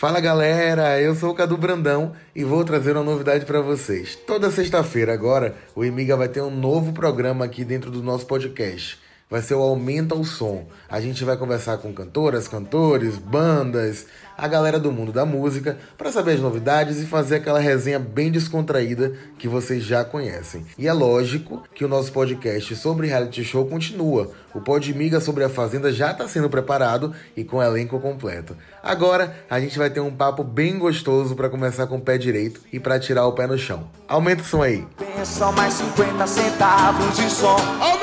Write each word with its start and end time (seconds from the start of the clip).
Fala 0.00 0.18
galera, 0.18 0.98
eu 0.98 1.14
sou 1.14 1.30
o 1.30 1.34
Cadu 1.34 1.58
Brandão 1.58 2.14
e 2.34 2.42
vou 2.42 2.64
trazer 2.64 2.96
uma 2.96 3.04
novidade 3.04 3.44
para 3.44 3.60
vocês. 3.60 4.16
Toda 4.16 4.50
sexta-feira 4.50 5.12
agora, 5.12 5.54
o 5.76 5.84
Emiga 5.84 6.16
vai 6.16 6.26
ter 6.26 6.40
um 6.40 6.50
novo 6.50 6.94
programa 6.94 7.44
aqui 7.44 7.66
dentro 7.66 7.90
do 7.90 8.02
nosso 8.02 8.26
podcast 8.26 8.98
vai 9.30 9.40
ser 9.40 9.54
o 9.54 9.62
Aumenta 9.62 10.14
o 10.16 10.24
Som. 10.24 10.66
A 10.88 11.00
gente 11.00 11.24
vai 11.24 11.36
conversar 11.36 11.78
com 11.78 11.92
cantoras, 11.92 12.48
cantores, 12.48 13.16
bandas, 13.16 14.06
a 14.36 14.48
galera 14.48 14.78
do 14.78 14.90
mundo 14.90 15.12
da 15.12 15.24
música, 15.24 15.78
para 15.96 16.10
saber 16.10 16.32
as 16.32 16.40
novidades 16.40 16.98
e 16.98 17.06
fazer 17.06 17.36
aquela 17.36 17.60
resenha 17.60 17.98
bem 17.98 18.32
descontraída 18.32 19.12
que 19.38 19.46
vocês 19.46 19.84
já 19.84 20.04
conhecem. 20.04 20.66
E 20.76 20.88
é 20.88 20.92
lógico 20.92 21.62
que 21.74 21.84
o 21.84 21.88
nosso 21.88 22.10
podcast 22.10 22.74
sobre 22.74 23.06
reality 23.06 23.44
show 23.44 23.64
continua. 23.66 24.32
O 24.52 24.60
Podmiga 24.60 25.20
sobre 25.20 25.44
a 25.44 25.48
Fazenda 25.48 25.92
já 25.92 26.10
está 26.10 26.26
sendo 26.26 26.50
preparado 26.50 27.14
e 27.36 27.44
com 27.44 27.62
elenco 27.62 28.00
completo. 28.00 28.56
Agora 28.82 29.36
a 29.48 29.60
gente 29.60 29.78
vai 29.78 29.90
ter 29.90 30.00
um 30.00 30.10
papo 30.10 30.42
bem 30.42 30.78
gostoso 30.78 31.36
para 31.36 31.48
começar 31.48 31.86
com 31.86 31.98
o 31.98 32.00
pé 32.00 32.18
direito 32.18 32.60
e 32.72 32.80
para 32.80 32.98
tirar 32.98 33.26
o 33.26 33.32
pé 33.32 33.46
no 33.46 33.58
chão. 33.58 33.88
Aumenta 34.08 34.42
o 34.42 34.44
som 34.44 34.62
aí. 34.62 34.84
São 35.24 35.52
mais 35.52 35.74
50 35.74 36.26
centavos 36.26 37.16
de 37.16 37.30
som! 37.30 37.99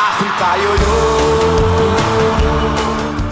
África 0.00 0.46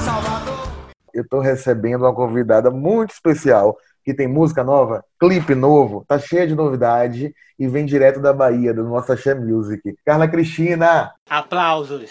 Salvador. 0.01 0.69
Eu 1.15 1.23
estou 1.23 1.39
recebendo 1.39 2.03
uma 2.03 2.13
convidada 2.13 2.73
muito 2.73 3.13
especial 3.13 3.79
que 4.05 4.13
tem 4.13 4.27
música 4.27 4.65
nova, 4.65 5.05
clipe 5.19 5.55
novo, 5.55 6.05
tá 6.09 6.19
cheia 6.19 6.45
de 6.45 6.57
novidade 6.57 7.33
e 7.57 7.69
vem 7.69 7.87
direto 7.87 8.21
da 8.21 8.33
Bahia, 8.33 8.75
do 8.75 8.83
nosso 8.83 9.13
Axé 9.13 9.33
Music. 9.33 9.97
Carla 10.05 10.27
Cristina! 10.27 11.13
Aplausos! 11.31 12.11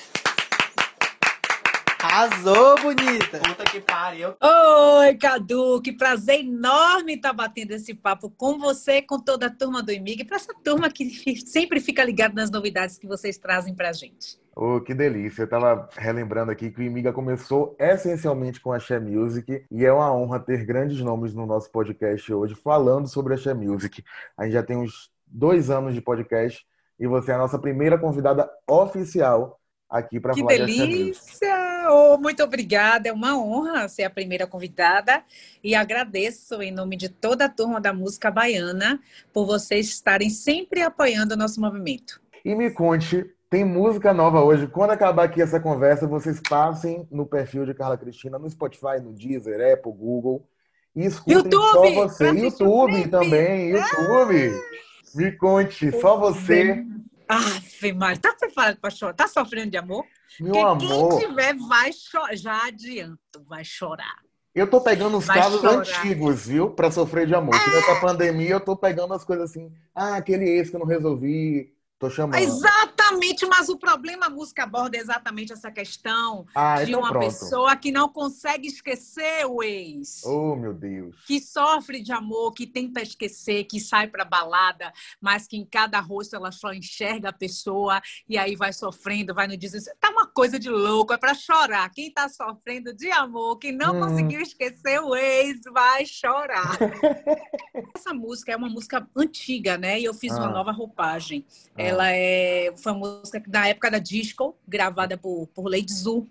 Arrasou, 2.01 2.75
bonita! 2.81 3.39
Puta 3.39 3.65
que 3.65 3.81
pariu! 3.81 4.35
Oi, 4.41 5.15
Cadu! 5.15 5.81
Que 5.81 5.91
prazer 5.91 6.39
enorme 6.39 7.15
estar 7.15 7.33
batendo 7.33 7.71
esse 7.71 7.93
papo 7.93 8.29
com 8.29 8.57
você, 8.57 9.01
com 9.01 9.19
toda 9.19 9.47
a 9.47 9.49
turma 9.49 9.83
do 9.83 9.91
IMIG, 9.91 10.23
para 10.23 10.37
essa 10.37 10.53
turma 10.63 10.89
que 10.89 11.09
sempre 11.45 11.81
fica 11.81 12.05
ligada 12.05 12.33
nas 12.33 12.49
novidades 12.49 12.97
que 12.97 13.05
vocês 13.05 13.37
trazem 13.37 13.75
pra 13.75 13.91
gente. 13.91 14.44
Oh, 14.57 14.79
que 14.79 14.93
delícia! 14.93 15.41
Eu 15.41 15.45
estava 15.45 15.89
relembrando 15.97 16.49
aqui 16.49 16.71
que 16.71 16.79
o 16.79 16.83
Imiga 16.83 17.11
começou 17.11 17.75
essencialmente 17.77 18.61
com 18.61 18.71
a 18.71 18.79
Xé 18.79 18.97
Music 18.97 19.65
e 19.69 19.85
é 19.85 19.91
uma 19.91 20.15
honra 20.15 20.39
ter 20.39 20.65
grandes 20.65 21.01
nomes 21.01 21.33
no 21.33 21.45
nosso 21.45 21.69
podcast 21.69 22.33
hoje 22.33 22.55
falando 22.55 23.05
sobre 23.05 23.33
a 23.33 23.37
Xé 23.37 23.53
Music. 23.53 24.01
A 24.37 24.45
gente 24.45 24.53
já 24.53 24.63
tem 24.63 24.77
uns 24.77 25.11
dois 25.27 25.69
anos 25.69 25.93
de 25.93 25.99
podcast 25.99 26.65
e 26.97 27.05
você 27.05 27.31
é 27.31 27.35
a 27.35 27.39
nossa 27.39 27.59
primeira 27.59 27.97
convidada 27.97 28.49
oficial 28.65 29.59
aqui 29.89 30.21
para 30.21 30.33
falar 30.33 30.47
delícia. 30.47 30.87
de 30.87 30.93
delícia! 30.93 31.65
Oh, 31.89 32.17
muito 32.17 32.41
obrigada, 32.41 33.09
é 33.09 33.11
uma 33.11 33.37
honra 33.37 33.89
ser 33.89 34.03
a 34.03 34.09
primeira 34.09 34.47
convidada 34.47 35.21
e 35.61 35.75
agradeço 35.75 36.61
em 36.61 36.71
nome 36.71 36.95
de 36.95 37.09
toda 37.09 37.43
a 37.43 37.49
turma 37.49 37.81
da 37.81 37.91
música 37.91 38.31
baiana 38.31 39.01
por 39.33 39.45
vocês 39.45 39.87
estarem 39.87 40.29
sempre 40.29 40.81
apoiando 40.81 41.33
o 41.33 41.37
nosso 41.37 41.59
movimento. 41.59 42.21
E 42.45 42.55
me 42.55 42.71
conte 42.71 43.34
tem 43.55 43.63
música 43.63 44.13
nova 44.13 44.43
hoje. 44.43 44.67
Quando 44.67 44.91
acabar 44.91 45.23
aqui 45.23 45.41
essa 45.41 45.61
conversa, 45.61 46.05
vocês 46.05 46.41
passem 46.41 47.07
no 47.09 47.25
perfil 47.25 47.65
de 47.65 47.73
Carla 47.73 47.97
Cristina 47.97 48.37
no 48.37 48.49
Spotify, 48.49 48.99
no 49.01 49.13
Deezer, 49.13 49.73
Apple, 49.73 49.93
Google. 49.93 50.45
E 50.93 51.05
escutem 51.05 51.35
YouTube, 51.35 51.61
só 51.61 51.93
você. 51.93 52.29
YouTube 52.31 53.07
também, 53.07 53.69
YouTube. 53.69 54.53
Ah. 54.53 55.15
Me 55.15 55.31
conte, 55.37 56.01
só 56.01 56.19
você. 56.19 56.85
Ave 57.29 57.93
Maria, 57.93 58.19
tá 58.19 58.35
preparado 58.37 58.77
para 58.77 58.89
chorar? 58.89 59.13
Tá 59.13 59.25
sofrendo 59.25 59.71
de 59.71 59.77
amor? 59.77 60.03
Meu 60.37 60.51
Porque 60.51 60.85
amor. 60.85 61.17
quem 61.17 61.29
tiver 61.29 61.55
vai 61.55 61.93
chorar. 61.93 62.35
Já 62.35 62.67
adianto, 62.67 63.41
vai 63.47 63.63
chorar. 63.63 64.17
Eu 64.53 64.69
tô 64.69 64.81
pegando 64.81 65.17
os 65.17 65.27
vai 65.27 65.37
casos 65.37 65.61
chorar. 65.61 65.77
antigos, 65.77 66.47
viu? 66.47 66.71
Para 66.71 66.91
sofrer 66.91 67.25
de 67.25 67.33
amor. 67.33 67.55
É. 67.55 67.71
Nessa 67.73 68.01
pandemia 68.01 68.51
eu 68.51 68.59
tô 68.59 68.75
pegando 68.75 69.13
as 69.13 69.23
coisas 69.23 69.49
assim. 69.49 69.71
Ah, 69.93 70.17
aquele 70.17 70.43
ex 70.43 70.69
que 70.69 70.75
eu 70.75 70.79
não 70.81 70.87
resolvi. 70.87 71.73
Tô 71.97 72.09
chamando. 72.09 72.41
Exatamente, 72.41 73.45
mas 73.45 73.69
o 73.69 73.77
problema 73.77 74.25
a 74.25 74.29
música 74.29 74.63
aborda 74.63 74.97
é 74.97 74.99
exatamente 74.99 75.53
essa 75.53 75.71
questão 75.71 76.45
ah, 76.53 76.83
de 76.83 76.91
então 76.91 76.99
uma 76.99 77.09
pronto. 77.09 77.25
pessoa 77.25 77.75
que 77.77 77.89
não 77.89 78.09
consegue 78.09 78.67
esquecer 78.67 79.45
o 79.45 79.63
ex. 79.63 80.21
Oh, 80.25 80.57
meu 80.57 80.73
Deus. 80.73 81.15
Que 81.25 81.39
sofre 81.39 82.01
de 82.01 82.11
amor, 82.11 82.53
que 82.53 82.67
tenta 82.67 83.01
esquecer, 83.01 83.63
que 83.63 83.79
sai 83.79 84.07
pra 84.07 84.25
balada, 84.25 84.91
mas 85.21 85.47
que 85.47 85.55
em 85.55 85.65
cada 85.65 85.99
rosto 86.01 86.35
ela 86.35 86.51
só 86.51 86.73
enxerga 86.73 87.29
a 87.29 87.33
pessoa 87.33 88.01
e 88.27 88.37
aí 88.37 88.57
vai 88.57 88.73
sofrendo, 88.73 89.33
vai 89.33 89.47
no 89.47 89.55
desespero. 89.55 89.97
Tá 89.97 90.09
uma 90.09 90.27
coisa 90.27 90.59
de 90.59 90.69
louco, 90.69 91.13
é 91.13 91.17
para 91.17 91.33
chorar. 91.33 91.89
Quem 91.91 92.11
tá 92.11 92.27
sofrendo 92.27 92.93
de 92.93 93.09
amor, 93.09 93.57
que 93.57 93.71
não 93.71 93.95
hum. 93.95 93.99
conseguiu 94.01 94.41
esquecer 94.41 94.99
o 94.99 95.15
ex, 95.15 95.61
vai 95.71 96.05
chorar. 96.05 96.77
essa 97.95 98.13
música 98.13 98.51
é 98.51 98.55
uma 98.55 98.69
música 98.69 99.07
antiga, 99.15 99.77
né? 99.77 99.99
E 99.99 100.05
eu 100.05 100.13
fiz 100.13 100.31
ah. 100.33 100.39
uma 100.39 100.49
nova 100.49 100.71
roupagem. 100.71 101.45
Ah. 101.75 101.81
Ela 101.81 102.11
é 102.11 102.73
foi 102.77 102.91
uma 102.91 103.19
música 103.19 103.43
da 103.47 103.67
época 103.67 103.91
da 103.91 103.99
disco, 103.99 104.55
gravada 104.67 105.17
por, 105.17 105.47
por 105.47 105.69
Lady 105.69 105.93
Zu. 105.93 106.27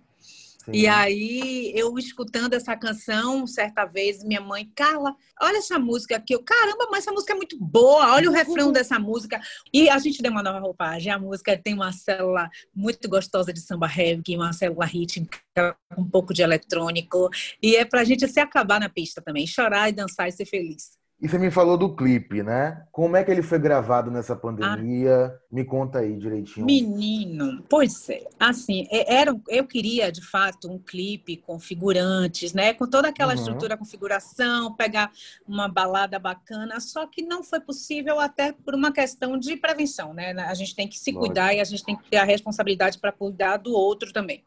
Sim. 0.64 0.72
E 0.72 0.86
aí, 0.86 1.72
eu 1.76 1.98
escutando 1.98 2.54
essa 2.54 2.74
canção, 2.74 3.46
certa 3.46 3.84
vez, 3.84 4.24
minha 4.24 4.40
mãe, 4.40 4.70
Carla, 4.74 5.14
olha 5.38 5.58
essa 5.58 5.78
música 5.78 6.16
aqui. 6.16 6.34
Eu, 6.34 6.42
caramba, 6.42 6.88
mas 6.90 7.00
essa 7.04 7.12
música 7.12 7.34
é 7.34 7.36
muito 7.36 7.62
boa, 7.62 8.14
olha 8.14 8.30
o 8.30 8.32
refrão 8.32 8.72
dessa 8.72 8.98
música. 8.98 9.38
E 9.74 9.90
a 9.90 9.98
gente 9.98 10.22
deu 10.22 10.32
uma 10.32 10.42
nova 10.42 10.58
roupagem. 10.60 11.12
A 11.12 11.18
música 11.18 11.54
tem 11.58 11.74
uma 11.74 11.92
célula 11.92 12.48
muito 12.74 13.06
gostosa 13.10 13.52
de 13.52 13.60
samba 13.60 13.86
reggae, 13.86 14.36
uma 14.36 14.54
célula 14.54 14.86
rítmica, 14.86 15.38
um 15.98 16.08
pouco 16.08 16.32
de 16.32 16.40
eletrônico. 16.40 17.28
E 17.62 17.76
é 17.76 17.84
pra 17.84 18.02
gente 18.02 18.26
se 18.26 18.40
acabar 18.40 18.80
na 18.80 18.88
pista 18.88 19.20
também, 19.20 19.46
chorar 19.46 19.90
e 19.90 19.92
dançar 19.92 20.28
e 20.28 20.32
ser 20.32 20.46
feliz. 20.46 21.03
E 21.24 21.28
você 21.28 21.38
me 21.38 21.50
falou 21.50 21.78
do 21.78 21.96
clipe, 21.96 22.42
né? 22.42 22.84
Como 22.92 23.16
é 23.16 23.24
que 23.24 23.30
ele 23.30 23.40
foi 23.40 23.58
gravado 23.58 24.10
nessa 24.10 24.36
pandemia? 24.36 25.34
Ah, 25.34 25.38
me 25.50 25.64
conta 25.64 26.00
aí 26.00 26.18
direitinho. 26.18 26.66
Menino, 26.66 27.64
pois 27.66 28.10
é. 28.10 28.26
Assim, 28.38 28.86
é, 28.90 29.20
era, 29.20 29.34
eu 29.48 29.66
queria, 29.66 30.12
de 30.12 30.20
fato, 30.20 30.70
um 30.70 30.78
clipe 30.78 31.38
com 31.38 31.58
figurantes, 31.58 32.52
né? 32.52 32.74
Com 32.74 32.86
toda 32.86 33.08
aquela 33.08 33.32
uhum. 33.32 33.38
estrutura, 33.38 33.74
configuração, 33.74 34.74
pegar 34.74 35.10
uma 35.48 35.66
balada 35.66 36.18
bacana, 36.18 36.78
só 36.78 37.06
que 37.06 37.22
não 37.22 37.42
foi 37.42 37.58
possível 37.58 38.20
até 38.20 38.52
por 38.52 38.74
uma 38.74 38.92
questão 38.92 39.38
de 39.38 39.56
prevenção, 39.56 40.12
né? 40.12 40.32
A 40.32 40.52
gente 40.52 40.76
tem 40.76 40.86
que 40.86 40.98
se 40.98 41.10
Lógico. 41.10 41.24
cuidar 41.24 41.54
e 41.54 41.60
a 41.60 41.64
gente 41.64 41.82
tem 41.82 41.96
que 41.96 42.06
ter 42.10 42.18
a 42.18 42.24
responsabilidade 42.24 42.98
para 42.98 43.10
cuidar 43.10 43.56
do 43.56 43.72
outro 43.72 44.12
também. 44.12 44.44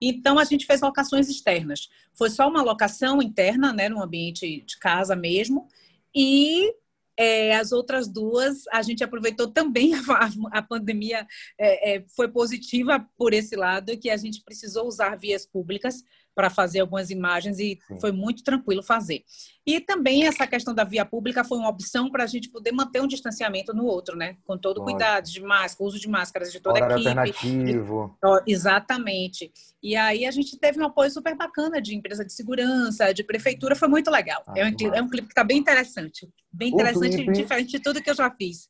Então, 0.00 0.36
a 0.36 0.42
gente 0.42 0.66
fez 0.66 0.80
locações 0.80 1.28
externas. 1.28 1.88
Foi 2.12 2.28
só 2.28 2.48
uma 2.48 2.60
locação 2.60 3.22
interna, 3.22 3.72
né? 3.72 3.88
No 3.88 4.02
ambiente 4.02 4.64
de 4.66 4.78
casa 4.78 5.14
mesmo 5.14 5.68
e 6.14 6.72
é, 7.18 7.56
as 7.56 7.72
outras 7.72 8.06
duas, 8.06 8.62
a 8.72 8.80
gente 8.80 9.02
aproveitou 9.02 9.48
também 9.48 9.92
a, 10.08 10.58
a 10.58 10.62
pandemia 10.62 11.26
é, 11.58 11.96
é, 11.96 12.04
foi 12.14 12.28
positiva 12.28 13.04
por 13.16 13.34
esse 13.34 13.56
lado, 13.56 13.98
que 13.98 14.08
a 14.08 14.16
gente 14.16 14.42
precisou 14.44 14.86
usar 14.86 15.16
vias 15.16 15.44
públicas 15.44 16.04
para 16.38 16.48
fazer 16.48 16.78
algumas 16.78 17.10
imagens 17.10 17.58
e 17.58 17.80
Sim. 17.88 17.98
foi 18.00 18.12
muito 18.12 18.44
tranquilo 18.44 18.80
fazer. 18.80 19.24
E 19.66 19.80
também 19.80 20.24
essa 20.24 20.46
questão 20.46 20.72
da 20.72 20.84
via 20.84 21.04
pública 21.04 21.42
foi 21.42 21.58
uma 21.58 21.68
opção 21.68 22.08
para 22.08 22.22
a 22.22 22.26
gente 22.28 22.48
poder 22.48 22.70
manter 22.70 23.02
um 23.02 23.08
distanciamento 23.08 23.74
no 23.74 23.84
outro, 23.84 24.16
né? 24.16 24.36
Com 24.46 24.56
todo 24.56 24.84
cuidado, 24.84 25.28
de 25.28 25.42
máscara, 25.42 25.88
uso 25.88 25.98
de 25.98 26.08
máscaras 26.08 26.52
de 26.52 26.60
toda 26.60 26.78
a 26.78 26.82
equipe. 26.92 27.08
alternativo. 27.08 28.16
exatamente. 28.46 29.50
E 29.82 29.96
aí 29.96 30.24
a 30.24 30.30
gente 30.30 30.56
teve 30.56 30.80
um 30.80 30.86
apoio 30.86 31.10
super 31.10 31.36
bacana 31.36 31.82
de 31.82 31.96
empresa 31.96 32.24
de 32.24 32.32
segurança, 32.32 33.12
de 33.12 33.24
prefeitura, 33.24 33.74
foi 33.74 33.88
muito 33.88 34.08
legal. 34.08 34.40
Ah, 34.46 34.54
é, 34.56 34.64
um, 34.64 34.94
é 34.94 35.02
um 35.02 35.08
clipe 35.08 35.26
que 35.26 35.32
está 35.32 35.42
bem 35.42 35.58
interessante. 35.58 36.28
Bem 36.52 36.68
interessante, 36.68 37.16
clipe... 37.16 37.32
diferente 37.32 37.70
de 37.72 37.80
tudo 37.80 38.00
que 38.00 38.10
eu 38.10 38.14
já 38.14 38.30
fiz 38.30 38.68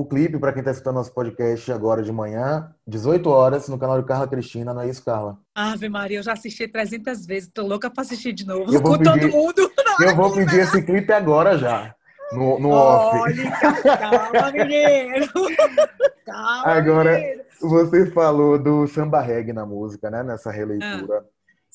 o 0.00 0.06
clipe, 0.06 0.38
para 0.38 0.52
quem 0.52 0.60
está 0.60 0.70
escutando 0.70 0.94
nosso 0.94 1.12
podcast 1.12 1.70
agora 1.70 2.02
de 2.02 2.10
manhã, 2.10 2.72
18 2.86 3.28
horas, 3.28 3.68
no 3.68 3.78
canal 3.78 4.00
de 4.00 4.06
Carla 4.06 4.26
Cristina, 4.26 4.72
não 4.72 4.80
é 4.80 4.88
isso, 4.88 5.04
Carla? 5.04 5.38
Ave 5.54 5.88
Maria, 5.88 6.18
eu 6.18 6.22
já 6.22 6.32
assisti 6.32 6.66
300 6.66 7.26
vezes, 7.26 7.50
tô 7.52 7.66
louca 7.66 7.90
para 7.90 8.00
assistir 8.00 8.32
de 8.32 8.46
novo, 8.46 8.64
com 8.80 8.92
pedir, 8.92 9.04
todo 9.04 9.30
mundo. 9.30 9.70
Eu 10.00 10.16
vou 10.16 10.32
pedir 10.34 10.60
esse 10.60 10.82
clipe 10.82 11.12
agora 11.12 11.58
já, 11.58 11.94
no, 12.32 12.58
no 12.58 12.70
off. 12.70 13.18
Olha, 13.18 13.50
calma, 13.98 14.50
menino. 14.52 15.26
Calma, 16.24 16.72
agora, 16.72 17.18
menino. 17.18 17.42
você 17.60 18.06
falou 18.12 18.58
do 18.58 18.86
samba 18.86 19.20
reggae 19.20 19.52
na 19.52 19.66
música, 19.66 20.10
né, 20.10 20.22
nessa 20.22 20.50
releitura. 20.50 21.18
Ah, 21.18 21.24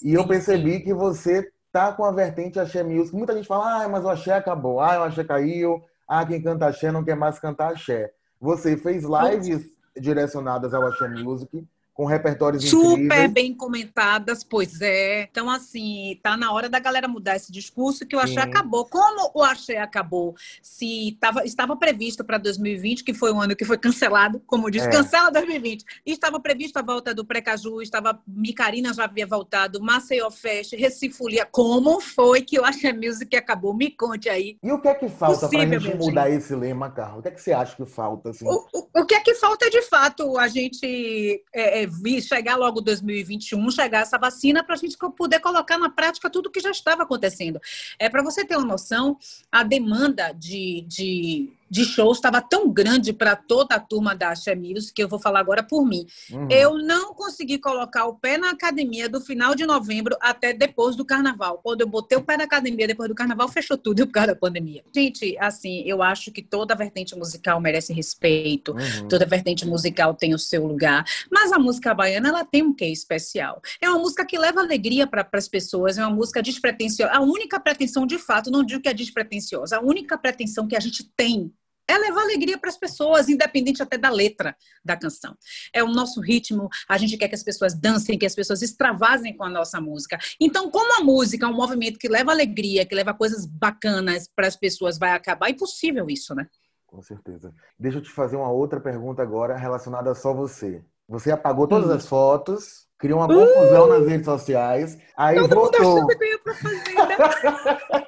e 0.01 0.15
eu 0.15 0.27
percebi 0.27 0.77
sim. 0.77 0.83
que 0.85 0.93
você 0.93 1.47
tá 1.71 1.91
com 1.91 2.03
a 2.03 2.11
vertente 2.11 2.59
axé 2.59 2.81
music. 2.83 3.15
Muita 3.15 3.35
gente 3.35 3.47
fala, 3.47 3.83
ah, 3.83 3.87
mas 3.87 4.03
o 4.03 4.09
axé 4.09 4.33
acabou, 4.33 4.79
ah, 4.79 5.01
o 5.01 5.03
axé 5.03 5.23
caiu, 5.23 5.83
ah, 6.07 6.25
quem 6.25 6.41
canta 6.41 6.65
axé 6.65 6.91
não 6.91 7.03
quer 7.03 7.15
mais 7.15 7.37
cantar 7.37 7.73
axé. 7.73 8.11
Você 8.39 8.77
fez 8.77 9.03
lives 9.03 9.65
direcionadas 9.99 10.73
ao 10.73 10.85
axé 10.85 11.07
music, 11.07 11.67
com 11.97 12.05
repertórios 12.05 12.69
Super 12.69 12.91
incríveis. 13.05 13.31
bem 13.33 13.53
comentadas, 13.55 14.43
pois 14.43 14.81
é. 14.81 15.23
Então, 15.31 15.49
assim, 15.49 16.19
tá 16.21 16.37
na 16.37 16.51
hora 16.53 16.69
da 16.69 16.77
galera 16.79 17.07
mudar 17.07 17.35
esse 17.35 17.51
discurso 17.51 18.05
que 18.05 18.15
o 18.15 18.19
axé 18.19 18.33
Sim. 18.35 18.39
acabou. 18.49 18.85
Como 18.85 19.31
o 19.33 19.43
axé 19.43 19.77
acabou? 19.79 20.35
Se 20.61 21.17
tava, 21.19 21.43
estava 21.43 21.75
previsto 21.75 22.23
para 22.23 22.37
2020, 22.37 23.03
que 23.03 23.15
foi 23.15 23.33
um 23.33 23.41
ano 23.41 23.55
que 23.55 23.65
foi 23.65 23.79
cancelado, 23.79 24.39
como 24.45 24.69
diz, 24.69 24.83
É. 24.83 24.89
cancela 24.91 25.31
2020. 25.31 25.83
Estava 26.05 26.39
previsto 26.39 26.77
a 26.77 26.83
volta 26.83 27.15
do 27.15 27.25
Precaju, 27.25 27.81
estava 27.81 28.21
Micarina 28.27 28.93
já 28.93 29.05
havia 29.05 29.25
voltado, 29.25 29.81
Maceió 29.81 30.29
Fest, 30.29 30.73
Recifolia. 30.75 31.47
Como 31.51 31.99
foi 31.99 32.43
que 32.43 32.59
o 32.59 32.63
Axé 32.63 32.93
Music 32.93 33.35
acabou? 33.35 33.73
Me 33.73 33.89
conte 33.89 34.29
aí. 34.29 34.55
E 34.61 34.71
o 34.71 34.79
que 34.79 34.87
é 34.87 34.93
que 34.93 35.09
falta 35.09 35.49
para 35.49 35.61
a 35.63 35.65
gente 35.79 35.95
mudar 35.97 36.29
esse 36.29 36.53
lema, 36.53 36.91
Carla? 36.91 37.17
O 37.17 37.21
que 37.23 37.29
é 37.29 37.31
que 37.31 37.41
você 37.41 37.53
acha 37.53 37.75
que 37.75 37.87
falta? 37.87 38.29
Assim? 38.29 38.45
O, 38.47 38.67
o- 38.71 38.87
o 39.01 39.05
que 39.07 39.15
é 39.15 39.19
que 39.19 39.33
falta 39.33 39.67
de 39.67 39.81
fato 39.81 40.37
a 40.37 40.47
gente 40.47 41.43
é, 41.55 41.81
é, 41.83 41.86
vir- 41.87 42.21
chegar 42.21 42.55
logo 42.55 42.81
2021, 42.81 43.71
chegar 43.71 44.01
essa 44.01 44.17
vacina 44.17 44.63
para 44.63 44.75
a 44.75 44.77
gente 44.77 44.97
poder 45.15 45.39
colocar 45.39 45.77
na 45.77 45.89
prática 45.89 46.29
tudo 46.29 46.51
que 46.51 46.59
já 46.59 46.71
estava 46.71 47.03
acontecendo. 47.03 47.59
É 47.97 48.09
para 48.09 48.23
você 48.23 48.45
ter 48.45 48.55
uma 48.57 48.65
noção, 48.65 49.17
a 49.51 49.63
demanda 49.63 50.31
de, 50.31 50.81
de, 50.87 51.49
de 51.69 51.85
shows 51.85 52.17
estava 52.17 52.41
tão 52.41 52.71
grande 52.71 53.13
para 53.13 53.35
toda 53.35 53.75
a 53.75 53.79
turma 53.79 54.15
da 54.15 54.29
Axé 54.29 54.55
Music, 54.55 54.93
que 54.93 55.03
eu 55.03 55.07
vou 55.07 55.19
falar 55.19 55.39
agora 55.39 55.63
por 55.63 55.85
mim. 55.85 56.05
Uhum. 56.31 56.47
Eu 56.49 56.77
não 56.77 57.13
consegui 57.13 57.57
colocar 57.57 58.05
o 58.05 58.15
pé 58.15 58.37
na 58.37 58.51
academia 58.51 59.09
do 59.09 59.21
final 59.21 59.55
de 59.55 59.65
novembro 59.65 60.15
até 60.21 60.53
depois 60.53 60.95
do 60.95 61.05
carnaval. 61.05 61.59
Quando 61.63 61.81
eu 61.81 61.87
botei 61.87 62.17
o 62.17 62.23
pé 62.23 62.37
na 62.37 62.45
academia 62.45 62.87
depois 62.87 63.09
do 63.09 63.15
carnaval, 63.15 63.47
fechou 63.49 63.77
tudo 63.77 64.05
por 64.05 64.13
causa 64.13 64.27
da 64.27 64.35
pandemia. 64.35 64.83
Gente, 64.95 65.37
assim, 65.39 65.83
eu 65.85 66.01
acho 66.01 66.31
que 66.31 66.41
toda 66.41 66.75
vertente 66.75 67.15
musical 67.15 67.59
merece 67.59 67.93
respeito. 67.93 68.71
Uhum. 68.71 69.07
Toda 69.07 69.25
vertente 69.25 69.65
musical 69.65 70.13
tem 70.13 70.33
o 70.33 70.39
seu 70.39 70.65
lugar, 70.65 71.03
mas 71.31 71.51
a 71.51 71.59
música 71.59 71.93
baiana 71.93 72.29
ela 72.29 72.45
tem 72.45 72.63
um 72.63 72.73
quê 72.73 72.85
especial. 72.85 73.61
É 73.81 73.89
uma 73.89 73.99
música 73.99 74.25
que 74.25 74.37
leva 74.37 74.61
alegria 74.61 75.07
para 75.07 75.27
as 75.33 75.47
pessoas, 75.47 75.97
é 75.97 76.05
uma 76.05 76.15
música 76.15 76.41
despretensiosa. 76.41 77.11
A 77.11 77.21
única 77.21 77.59
pretensão, 77.59 78.05
de 78.05 78.17
fato, 78.17 78.51
não 78.51 78.63
digo 78.63 78.81
que 78.81 78.89
é 78.89 78.93
despretensiosa, 78.93 79.77
a 79.77 79.81
única 79.81 80.17
pretensão 80.17 80.67
que 80.67 80.75
a 80.75 80.79
gente 80.79 81.03
tem 81.15 81.51
é 81.87 81.97
levar 81.97 82.21
alegria 82.21 82.57
para 82.57 82.69
as 82.69 82.77
pessoas, 82.77 83.29
independente 83.29 83.81
até 83.81 83.97
da 83.97 84.09
letra 84.09 84.55
da 84.83 84.97
canção. 84.97 85.35
É 85.73 85.83
o 85.83 85.87
nosso 85.87 86.19
ritmo, 86.19 86.69
a 86.87 86.97
gente 86.97 87.17
quer 87.17 87.27
que 87.27 87.35
as 87.35 87.43
pessoas 87.43 87.73
dancem, 87.73 88.17
que 88.17 88.25
as 88.25 88.35
pessoas 88.35 88.61
extravasem 88.61 89.35
com 89.35 89.43
a 89.43 89.49
nossa 89.49 89.79
música. 89.79 90.17
Então, 90.39 90.69
como 90.69 90.99
a 90.99 91.03
música 91.03 91.45
é 91.45 91.49
um 91.49 91.55
movimento 91.55 91.97
que 91.97 92.07
leva 92.07 92.31
alegria, 92.31 92.85
que 92.85 92.95
leva 92.95 93.13
coisas 93.13 93.45
bacanas 93.45 94.27
para 94.27 94.47
as 94.47 94.55
pessoas, 94.55 94.97
vai 94.97 95.11
acabar, 95.11 95.47
é 95.47 95.51
impossível 95.51 96.09
isso, 96.09 96.35
né? 96.35 96.47
Com 96.85 97.01
certeza. 97.01 97.53
Deixa 97.77 97.97
eu 97.97 98.01
te 98.01 98.09
fazer 98.09 98.37
uma 98.37 98.49
outra 98.49 98.79
pergunta 98.79 99.21
agora 99.21 99.57
relacionada 99.57 100.11
a 100.11 100.15
só 100.15 100.33
você. 100.33 100.83
Você 101.07 101.31
apagou 101.31 101.67
todas 101.67 101.89
Hum. 101.89 101.93
as 101.93 102.07
fotos, 102.07 102.85
criou 102.99 103.19
uma 103.19 103.27
confusão 103.27 103.87
nas 103.87 104.07
redes 104.07 104.25
sociais, 104.25 104.97
aí 105.15 105.35
Todo 105.39 105.55
mundo 105.55 105.71
voltou. 105.71 105.95
achando 105.97 106.07
que 106.07 106.23
eu 106.23 106.27
ia 106.29 106.39
pra 106.39 106.53
fazenda. 106.55 108.07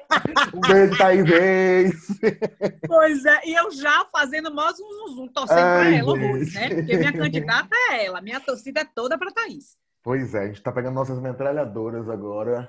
Um 0.54 0.60
beijo, 0.60 0.98
Thaís 0.98 1.24
Reis. 1.24 1.94
Pois 2.86 3.24
é, 3.24 3.40
e 3.46 3.54
eu 3.54 3.70
já 3.70 4.04
fazendo 4.12 4.52
mó 4.54 4.70
zum, 4.72 4.86
zum, 4.90 5.14
zum 5.14 5.28
torcendo 5.28 5.58
Ai, 5.60 5.88
pra 5.90 5.98
ela, 5.98 6.10
horrores, 6.12 6.54
né? 6.54 6.68
Porque 6.74 6.96
minha 6.96 7.12
candidata 7.12 7.68
é 7.90 8.04
ela, 8.06 8.20
minha 8.20 8.40
torcida 8.40 8.80
é 8.80 8.84
toda 8.84 9.16
pra 9.16 9.30
Thaís. 9.30 9.76
Pois 10.02 10.34
é, 10.34 10.40
a 10.40 10.46
gente 10.48 10.62
tá 10.62 10.72
pegando 10.72 10.94
nossas 10.94 11.18
metralhadoras 11.20 12.08
agora. 12.08 12.68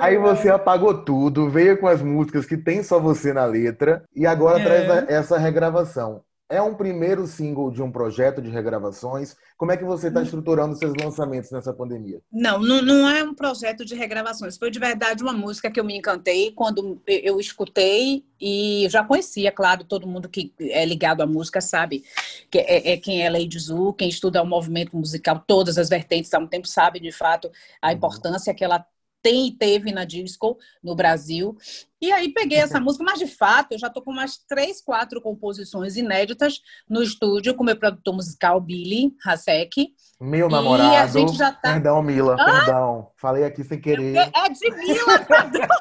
Aí 0.00 0.16
você 0.16 0.48
apagou 0.48 1.04
tudo, 1.04 1.48
veio 1.50 1.78
com 1.78 1.86
as 1.86 2.00
músicas 2.02 2.46
que 2.46 2.56
tem 2.56 2.82
só 2.82 2.98
você 2.98 3.32
na 3.32 3.44
letra 3.44 4.02
e 4.14 4.26
agora 4.26 4.60
É. 4.60 4.64
traz 4.64 5.08
essa 5.10 5.38
regravação. 5.38 6.22
É 6.48 6.62
um 6.62 6.74
primeiro 6.76 7.26
single 7.26 7.72
de 7.72 7.82
um 7.82 7.90
projeto 7.90 8.40
de 8.40 8.48
regravações. 8.50 9.36
Como 9.56 9.72
é 9.72 9.76
que 9.76 9.84
você 9.84 10.06
Hum. 10.06 10.08
está 10.10 10.22
estruturando 10.22 10.76
seus 10.76 10.92
lançamentos 11.02 11.50
nessa 11.50 11.72
pandemia? 11.74 12.20
Não, 12.30 12.60
não, 12.60 12.80
não 12.82 13.08
é 13.08 13.24
um 13.24 13.34
projeto 13.34 13.84
de 13.84 13.96
regravações. 13.96 14.56
Foi 14.56 14.70
de 14.70 14.78
verdade 14.78 15.24
uma 15.24 15.32
música 15.32 15.70
que 15.70 15.80
eu 15.80 15.84
me 15.84 15.96
encantei 15.96 16.52
quando 16.52 17.02
eu 17.06 17.40
escutei 17.40 18.24
e 18.40 18.86
já 18.90 19.02
conhecia, 19.02 19.50
claro, 19.50 19.82
todo 19.82 20.06
mundo 20.06 20.28
que 20.28 20.52
é 20.60 20.84
ligado 20.84 21.20
à 21.22 21.26
música 21.26 21.60
sabe 21.60 22.04
que 22.50 22.58
é, 22.58 22.92
é 22.92 22.96
quem 22.96 23.24
é 23.24 23.30
Lady 23.30 23.58
Zu, 23.58 23.92
quem 23.94 24.08
estuda 24.08 24.40
o 24.42 24.46
movimento 24.46 24.96
musical, 24.96 25.42
todas 25.46 25.76
as 25.78 25.88
vertentes 25.88 26.32
há 26.32 26.38
um 26.38 26.46
tempo 26.46 26.68
sabe 26.68 27.00
de 27.00 27.10
fato 27.10 27.50
a 27.82 27.88
Uhum. 27.88 27.94
importância 27.96 28.54
que 28.54 28.62
ela 28.64 28.84
tem 29.26 29.48
e 29.48 29.50
teve 29.50 29.90
na 29.90 30.04
disco 30.04 30.56
no 30.80 30.94
Brasil. 30.94 31.56
E 32.00 32.12
aí 32.12 32.28
peguei 32.32 32.58
essa 32.58 32.78
música, 32.78 33.02
mas 33.02 33.18
de 33.18 33.26
fato 33.26 33.72
eu 33.72 33.78
já 33.78 33.88
estou 33.88 34.00
com 34.00 34.12
mais 34.12 34.36
três, 34.48 34.80
quatro 34.80 35.20
composições 35.20 35.96
inéditas 35.96 36.60
no 36.88 37.02
estúdio 37.02 37.52
com 37.56 37.64
meu 37.64 37.76
produtor 37.76 38.14
musical 38.14 38.60
Billy 38.60 39.12
Hasek. 39.26 39.92
Meu 40.20 40.46
E 40.48 40.52
namorado. 40.52 40.94
a 40.94 41.06
gente 41.08 41.36
já 41.36 41.50
tá- 41.50 41.72
Perdão, 41.72 42.00
Mila, 42.02 42.36
perdão. 42.36 43.10
Falei 43.16 43.42
aqui 43.42 43.64
sem 43.64 43.80
querer. 43.80 44.16
É 44.16 44.48
de 44.48 44.70
Mila, 44.70 45.18
perdão. 45.18 45.66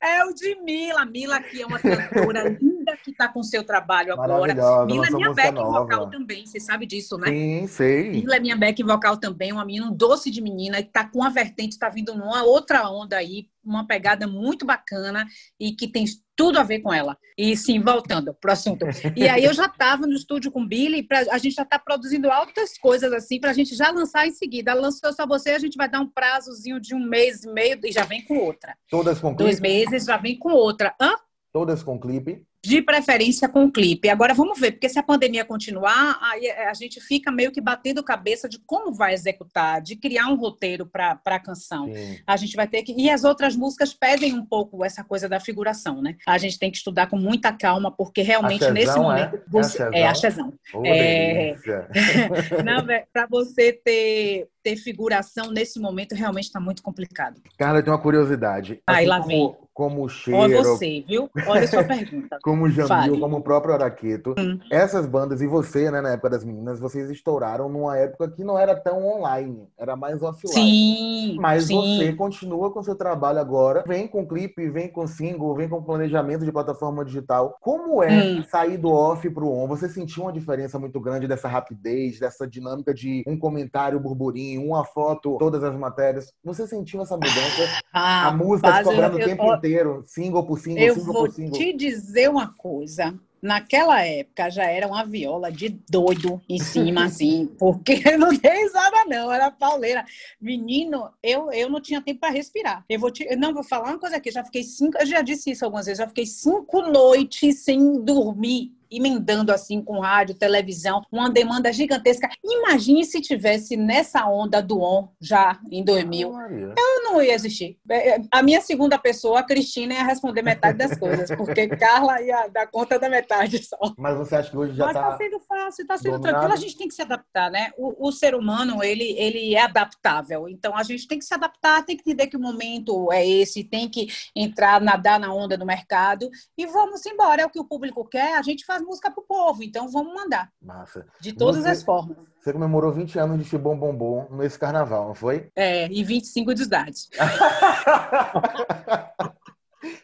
É 0.00 0.24
o 0.24 0.32
de 0.32 0.54
Mila. 0.62 1.04
Mila, 1.06 1.40
que 1.42 1.60
é 1.62 1.66
uma 1.66 1.78
cantora 1.78 2.56
linda 2.88 2.96
que 2.96 3.10
está 3.10 3.28
com 3.28 3.42
seu 3.42 3.64
trabalho 3.64 4.12
agora. 4.12 4.54
Mila 4.86 5.06
é 5.06 5.10
minha 5.10 5.32
back 5.32 5.54
vocal 5.54 6.00
nova. 6.00 6.10
também, 6.10 6.46
você 6.46 6.58
sabe 6.58 6.86
disso, 6.86 7.18
né? 7.18 7.28
Sim, 7.28 7.66
sei. 7.66 8.10
Mila 8.10 8.36
é 8.36 8.40
minha 8.40 8.56
back 8.56 8.82
vocal 8.82 9.16
também, 9.16 9.52
uma 9.52 9.64
menina 9.64 9.86
um 9.86 9.94
doce 9.94 10.30
de 10.30 10.40
menina, 10.40 10.82
que 10.82 10.90
tá 10.90 11.04
com 11.04 11.18
uma 11.20 11.30
vertente, 11.30 11.78
tá 11.78 11.88
vindo 11.88 12.14
numa 12.14 12.42
outra 12.44 12.88
onda 12.88 13.16
aí, 13.16 13.48
uma 13.64 13.86
pegada 13.86 14.26
muito 14.26 14.64
bacana 14.64 15.26
e 15.60 15.72
que 15.72 15.86
tem 15.86 16.04
tudo 16.34 16.58
a 16.58 16.62
ver 16.62 16.80
com 16.80 16.92
ela. 16.92 17.16
E 17.36 17.56
sim, 17.56 17.80
voltando 17.80 18.32
pro 18.32 18.52
assunto. 18.52 18.86
E 19.16 19.28
aí 19.28 19.44
eu 19.44 19.52
já 19.52 19.66
estava 19.66 20.06
no 20.06 20.14
estúdio 20.14 20.50
com 20.50 20.62
o 20.62 20.66
Billy, 20.66 21.02
pra, 21.02 21.20
a 21.30 21.38
gente 21.38 21.54
já 21.54 21.62
está 21.62 21.78
produzindo 21.78 22.30
altas 22.30 22.78
coisas 22.78 23.12
assim 23.12 23.40
para 23.40 23.50
a 23.50 23.54
gente 23.54 23.74
já 23.74 23.90
lançar 23.90 24.26
em 24.26 24.30
seguida. 24.30 24.72
Lançou 24.72 25.12
só 25.12 25.26
você, 25.26 25.50
a 25.50 25.58
gente 25.58 25.76
vai 25.76 25.88
dar 25.88 26.00
um 26.00 26.08
prazozinho 26.08 26.80
de 26.80 26.94
um 26.94 27.04
mês 27.04 27.44
e 27.44 27.52
meio 27.52 27.78
e 27.84 27.92
já 27.92 28.04
vem 28.04 28.24
com 28.24 28.38
outra. 28.38 28.76
Todas 28.88 29.20
com 29.20 29.34
Dois 29.34 29.58
clipe? 29.58 29.68
meses 29.68 30.06
já 30.06 30.16
vem 30.16 30.38
com 30.38 30.50
outra. 30.50 30.94
Hã? 31.00 31.14
Todas 31.52 31.82
com 31.82 31.98
clipe. 31.98 32.46
De 32.64 32.82
preferência 32.82 33.48
com 33.48 33.70
clipe. 33.70 34.08
Agora 34.08 34.34
vamos 34.34 34.58
ver, 34.58 34.72
porque 34.72 34.88
se 34.88 34.98
a 34.98 35.02
pandemia 35.02 35.44
continuar, 35.44 36.18
aí 36.20 36.50
a 36.50 36.74
gente 36.74 37.00
fica 37.00 37.30
meio 37.30 37.52
que 37.52 37.60
batendo 37.60 38.02
cabeça 38.02 38.48
de 38.48 38.58
como 38.58 38.92
vai 38.92 39.14
executar, 39.14 39.80
de 39.80 39.94
criar 39.96 40.26
um 40.26 40.36
roteiro 40.36 40.84
para 40.84 41.20
a 41.24 41.38
canção. 41.38 41.86
Sim. 41.92 42.18
A 42.26 42.36
gente 42.36 42.56
vai 42.56 42.66
ter 42.66 42.82
que. 42.82 42.92
E 42.92 43.08
as 43.10 43.24
outras 43.24 43.54
músicas 43.54 43.94
pedem 43.94 44.34
um 44.34 44.44
pouco 44.44 44.84
essa 44.84 45.04
coisa 45.04 45.28
da 45.28 45.38
figuração, 45.38 46.02
né? 46.02 46.16
A 46.26 46.36
gente 46.36 46.58
tem 46.58 46.70
que 46.70 46.78
estudar 46.78 47.06
com 47.06 47.16
muita 47.16 47.52
calma, 47.52 47.90
porque 47.90 48.22
realmente 48.22 48.68
nesse 48.70 48.96
é? 48.96 49.00
momento. 49.00 49.36
É 49.36 49.40
Você... 49.48 49.88
É 49.92 50.06
axézão. 50.06 50.52
Ô, 50.74 50.84
É. 50.84 51.48
delícia. 51.58 51.88
Para 53.12 53.26
você 53.26 53.72
ter, 53.72 54.48
ter 54.62 54.76
figuração 54.76 55.50
nesse 55.50 55.80
momento, 55.80 56.14
realmente 56.14 56.44
está 56.44 56.60
muito 56.60 56.82
complicado. 56.82 57.40
Carla, 57.58 57.82
tenho 57.82 57.94
uma 57.94 58.02
curiosidade. 58.02 58.80
Aí, 58.86 59.06
lá 59.06 59.20
como, 59.20 59.28
vem. 59.28 59.56
Como 59.78 60.00
o 60.00 60.02
Olha 60.02 60.08
cheiro, 60.10 60.62
você, 60.64 61.04
viu? 61.06 61.30
Olha 61.46 61.62
a 61.62 61.68
sua 61.68 61.84
pergunta. 61.84 62.36
como 62.42 62.64
o 62.64 62.68
Jamil, 62.68 62.88
Fale. 62.88 63.12
Hum. 63.12 63.20
como 63.20 63.36
o 63.36 63.40
próprio 63.40 63.74
Araqueto, 63.74 64.34
essas 64.72 65.06
bandas, 65.06 65.40
e 65.40 65.46
você, 65.46 65.88
né, 65.88 66.00
na 66.00 66.14
época 66.14 66.30
das 66.30 66.44
meninas, 66.44 66.80
vocês 66.80 67.08
estouraram 67.10 67.68
numa 67.68 67.96
época 67.96 68.28
que 68.28 68.42
não 68.42 68.58
era 68.58 68.74
tão 68.74 69.06
online, 69.06 69.68
era 69.78 69.94
mais 69.94 70.20
offline. 70.20 70.52
Sim. 70.52 71.36
Mas 71.38 71.66
sim. 71.66 71.76
você 71.76 72.12
continua 72.12 72.72
com 72.72 72.82
seu 72.82 72.96
trabalho 72.96 73.38
agora, 73.38 73.84
vem 73.86 74.08
com 74.08 74.26
clipe, 74.26 74.68
vem 74.68 74.88
com 74.88 75.06
single, 75.06 75.54
vem 75.54 75.68
com 75.68 75.80
planejamento 75.80 76.44
de 76.44 76.50
plataforma 76.50 77.04
digital. 77.04 77.56
Como 77.60 78.02
é 78.02 78.08
Hum. 78.08 78.42
sair 78.50 78.78
do 78.78 78.90
off 78.90 79.30
pro 79.30 79.48
on? 79.48 79.68
Você 79.68 79.88
sentiu 79.88 80.24
uma 80.24 80.32
diferença 80.32 80.76
muito 80.76 80.98
grande 81.00 81.28
dessa 81.28 81.46
rapidez, 81.46 82.18
dessa 82.18 82.48
dinâmica 82.48 82.92
de 82.92 83.22
um 83.28 83.38
comentário, 83.38 84.00
burburinho, 84.00 84.64
uma 84.66 84.84
foto, 84.84 85.36
todas 85.38 85.62
as 85.62 85.76
matérias? 85.78 86.32
Você 86.44 86.66
sentiu 86.66 87.00
essa 87.00 87.14
mudança? 87.16 87.38
Ah, 88.00 88.28
a 88.28 88.32
música 88.32 88.68
rapaz, 88.68 88.86
cobrando 88.86 89.16
o 89.16 89.20
tempo 89.20 89.42
eu- 89.42 89.48
inteiro, 89.68 90.02
single 90.06 90.44
por 90.44 90.58
single, 90.58 90.82
Eu 90.82 90.94
single 90.94 91.12
vou 91.12 91.24
por 91.24 91.32
single. 91.32 91.52
te 91.52 91.72
dizer 91.72 92.30
uma 92.30 92.48
coisa. 92.54 93.14
Naquela 93.40 94.04
época 94.04 94.50
já 94.50 94.64
era 94.64 94.88
uma 94.88 95.04
viola 95.04 95.52
de 95.52 95.68
doido 95.88 96.42
em 96.48 96.58
cima, 96.58 97.04
assim, 97.06 97.46
porque 97.56 98.00
não 98.18 98.36
tem 98.36 98.64
risada, 98.64 99.04
não, 99.06 99.32
era 99.32 99.48
pauleira. 99.50 100.04
Menino, 100.40 101.08
eu, 101.22 101.52
eu 101.52 101.70
não 101.70 101.80
tinha 101.80 102.02
tempo 102.02 102.18
para 102.18 102.32
respirar. 102.32 102.84
Eu 102.88 102.98
vou 102.98 103.12
te, 103.12 103.24
eu 103.24 103.38
não 103.38 103.54
vou 103.54 103.62
falar 103.62 103.90
uma 103.90 103.98
coisa 103.98 104.16
aqui, 104.16 104.30
já 104.30 104.44
fiquei 104.44 104.64
cinco, 104.64 104.98
eu 104.98 105.06
já 105.06 105.22
disse 105.22 105.52
isso 105.52 105.64
algumas 105.64 105.86
vezes, 105.86 105.98
já 105.98 106.08
fiquei 106.08 106.26
cinco 106.26 106.82
noites 106.82 107.62
sem 107.62 108.02
dormir. 108.02 108.72
Emendando 108.90 109.52
assim 109.52 109.82
com 109.82 110.00
rádio, 110.00 110.34
televisão, 110.34 111.02
uma 111.10 111.30
demanda 111.30 111.72
gigantesca. 111.72 112.28
Imagine 112.44 113.04
se 113.04 113.20
tivesse 113.20 113.76
nessa 113.76 114.26
onda 114.26 114.62
do 114.62 114.80
ON 114.80 115.08
já 115.20 115.58
em 115.70 115.84
2000 115.84 116.32
Maria. 116.32 116.74
eu 116.76 117.04
não 117.04 117.22
ia 117.22 117.34
existir. 117.34 117.78
É, 117.88 118.16
é, 118.16 118.22
A 118.30 118.42
minha 118.42 118.60
segunda 118.60 118.98
pessoa, 118.98 119.40
a 119.40 119.42
Cristina, 119.42 119.94
ia 119.94 120.04
responder 120.04 120.42
metade 120.42 120.78
das 120.78 120.96
coisas, 120.98 121.30
porque 121.36 121.68
Carla 121.76 122.20
ia 122.22 122.48
dar 122.48 122.66
conta 122.66 122.98
da 122.98 123.08
metade 123.08 123.62
só. 123.64 123.78
Mas 123.96 124.16
você 124.16 124.36
acha 124.36 124.50
que 124.50 124.56
hoje 124.56 124.74
já 124.74 124.86
Mas 124.86 124.94
tá. 124.94 125.00
está 125.00 125.16
sendo 125.16 125.40
fácil, 125.40 125.82
está 125.82 125.96
sendo 125.96 126.12
dominado? 126.12 126.32
tranquilo. 126.32 126.52
A 126.52 126.56
gente 126.56 126.76
tem 126.76 126.88
que 126.88 126.94
se 126.94 127.02
adaptar, 127.02 127.50
né? 127.50 127.70
O, 127.76 128.08
o 128.08 128.12
ser 128.12 128.34
humano, 128.34 128.82
ele, 128.82 129.14
ele 129.18 129.54
é 129.54 129.62
adaptável. 129.62 130.48
Então, 130.48 130.76
a 130.76 130.82
gente 130.82 131.06
tem 131.06 131.18
que 131.18 131.24
se 131.24 131.34
adaptar, 131.34 131.84
tem 131.84 131.96
que 131.96 132.02
entender 132.02 132.26
que 132.26 132.36
o 132.36 132.40
momento 132.40 133.12
é 133.12 133.26
esse, 133.26 133.64
tem 133.64 133.88
que 133.88 134.08
entrar, 134.34 134.80
nadar 134.80 135.18
na 135.18 135.32
onda 135.32 135.56
do 135.56 135.66
mercado 135.66 136.28
e 136.56 136.66
vamos 136.66 137.04
embora. 137.06 137.42
É 137.42 137.46
o 137.46 137.50
que 137.50 137.60
o 137.60 137.64
público 137.64 138.04
quer, 138.04 138.36
a 138.36 138.42
gente 138.42 138.64
faz 138.64 138.77
faz 138.78 138.82
música 138.86 139.10
pro 139.10 139.22
povo, 139.22 139.62
então 139.62 139.88
vamos 139.88 140.14
mandar. 140.14 140.50
Massa. 140.62 141.06
De 141.20 141.32
todas 141.32 141.62
Você- 141.62 141.68
as 141.70 141.82
formas. 141.82 142.16
Você 142.40 142.52
comemorou 142.52 142.92
20 142.92 143.18
anos 143.18 143.38
de 143.38 143.44
Chibom 143.44 143.76
Bombom 143.76 144.28
nesse 144.30 144.58
carnaval, 144.58 145.08
não 145.08 145.14
foi? 145.14 145.50
É, 145.54 145.86
e 145.90 146.02
25 146.04 146.54
de 146.54 146.62
idade. 146.62 147.08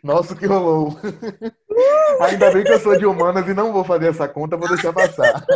Nossa, 0.03 0.37
que 0.37 0.47
rolou. 0.47 0.97
Ainda 2.21 2.53
bem 2.53 2.63
que 2.63 2.73
eu 2.73 2.79
sou 2.81 2.97
de 2.99 3.07
humanas 3.07 3.49
e 3.49 3.55
não 3.55 3.73
vou 3.73 3.83
fazer 3.83 4.09
essa 4.09 4.29
conta, 4.29 4.57
vou 4.57 4.69
deixar 4.69 4.93
passar. 4.93 5.45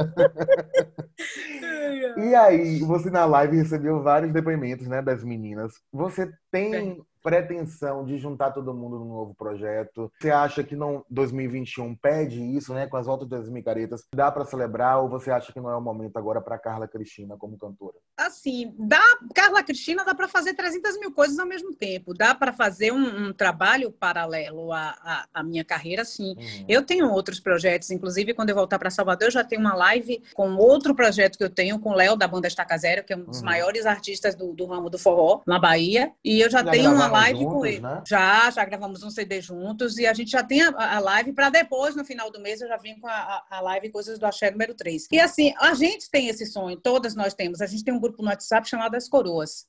E 2.17 2.35
aí, 2.35 2.81
você 2.81 3.11
na 3.11 3.25
live 3.25 3.57
recebeu 3.57 4.03
vários 4.03 4.33
depoimentos, 4.33 4.87
né, 4.89 5.01
das 5.03 5.23
meninas. 5.23 5.73
Você 5.93 6.29
tem 6.51 7.01
pretensão 7.23 8.05
de 8.05 8.19
juntar 8.19 8.51
todo 8.53 8.75
mundo 8.75 8.99
num 8.99 9.09
novo 9.09 9.35
projeto? 9.35 10.11
Você 10.21 10.31
acha 10.31 10.63
que 10.63 10.77
não 10.77 11.05
2021 11.11 11.95
pede 11.97 12.41
isso, 12.43 12.73
né, 12.75 12.87
com 12.87 12.97
as 12.97 13.07
voltas 13.07 13.29
das 13.29 13.49
micaretas? 13.49 14.03
Dá 14.15 14.31
pra 14.31 14.45
celebrar 14.45 15.01
ou 15.03 15.09
você 15.09 15.31
acha 15.31 15.53
que 15.53 15.61
não 15.61 15.71
é 15.71 15.77
o 15.77 15.81
momento 15.81 16.17
agora 16.17 16.41
pra 16.41 16.59
Carla 16.59 16.87
Cristina 16.89 17.37
como 17.37 17.59
cantora? 17.59 17.95
Assim, 18.17 18.75
dá, 18.79 19.03
Carla 19.35 19.63
Cristina 19.63 20.05
dá 20.05 20.15
para 20.15 20.29
fazer 20.29 20.55
300 20.55 20.99
mil 20.99 21.13
coisas 21.13 21.39
ao 21.39 21.47
mesmo 21.47 21.75
tempo. 21.75 22.15
Dá 22.15 22.35
para 22.35 22.53
fazer 22.53 22.93
um, 22.93 23.29
um 23.29 23.33
trabalho 23.33 23.91
paralelo 23.91 24.73
à, 24.73 24.95
à, 25.03 25.27
à 25.35 25.43
minha 25.43 25.65
carreira, 25.65 26.05
sim. 26.05 26.35
Uhum. 26.37 26.65
Eu 26.69 26.83
tenho 26.83 27.11
outros 27.11 27.41
projetos, 27.41 27.91
inclusive 27.91 28.35
quando 28.35 28.51
eu 28.51 28.55
voltar 28.55 28.79
para 28.79 28.91
Salvador, 28.91 29.29
eu 29.29 29.33
já 29.33 29.45
tenho 29.45 29.61
uma 29.61 29.75
live 29.75 30.23
com 30.35 30.55
outro 30.57 30.95
projeto 30.95 31.37
que 31.39 31.45
eu 31.45 31.51
tenho 31.51 31.79
com 31.79 31.91
o 31.91 31.95
Léo 31.95 32.17
da 32.17 32.27
banda 32.29 32.49
Estaca 32.49 32.77
Zero, 32.77 33.05
que 33.05 33.13
é 33.13 33.17
um 33.17 33.25
dos 33.25 33.39
Uhum. 33.39 33.45
maiores 33.45 33.87
artistas 33.87 34.35
do, 34.35 34.53
do 34.53 34.67
ramo 34.67 34.91
do 34.91 34.99
forró 34.99 35.41
na 35.47 35.59
Bahia. 35.59 36.13
E 36.25 36.41
eu 36.41 36.51
já, 36.51 36.65
Já 36.65 36.71
tenho 36.71 36.93
uma 36.93 37.08
live 37.13 37.39
com 37.45 37.51
juntos, 37.53 37.69
ele. 37.69 37.81
né? 37.81 38.03
Já, 38.07 38.51
já 38.51 38.65
gravamos 38.65 39.03
um 39.03 39.11
CD 39.11 39.41
juntos 39.41 39.99
e 39.99 40.07
a 40.07 40.13
gente 40.15 40.31
já 40.31 40.43
tem 40.43 40.63
a, 40.63 40.71
a 40.97 40.99
live 41.01 41.33
para 41.33 41.51
depois, 41.51 41.95
no 41.97 42.05
final 42.05 42.31
do 42.31 42.41
mês, 42.41 42.61
eu 42.61 42.69
já 42.69 42.77
vim 42.77 42.99
com 43.01 43.07
a, 43.09 43.43
a- 43.51 43.61
live 43.61 43.91
Coisas 43.91 44.19
do 44.19 44.27
Axé 44.27 44.51
número 44.51 44.75
3. 44.75 45.07
E 45.11 45.21
assim, 45.21 45.53
a 45.61 45.75
gente 45.75 46.11
tem 46.11 46.29
esse 46.29 46.47
sonho, 46.47 46.77
todas 46.77 47.15
nós 47.15 47.35
temos. 47.35 47.61
A 47.61 47.67
gente 47.67 47.85
tem 47.85 47.93
um 47.95 48.01
grupo 48.01 48.23
no 48.23 48.29
WhatsApp 48.29 48.69
chamado 48.69 48.95
As 48.95 49.09
Coroas. 49.09 49.67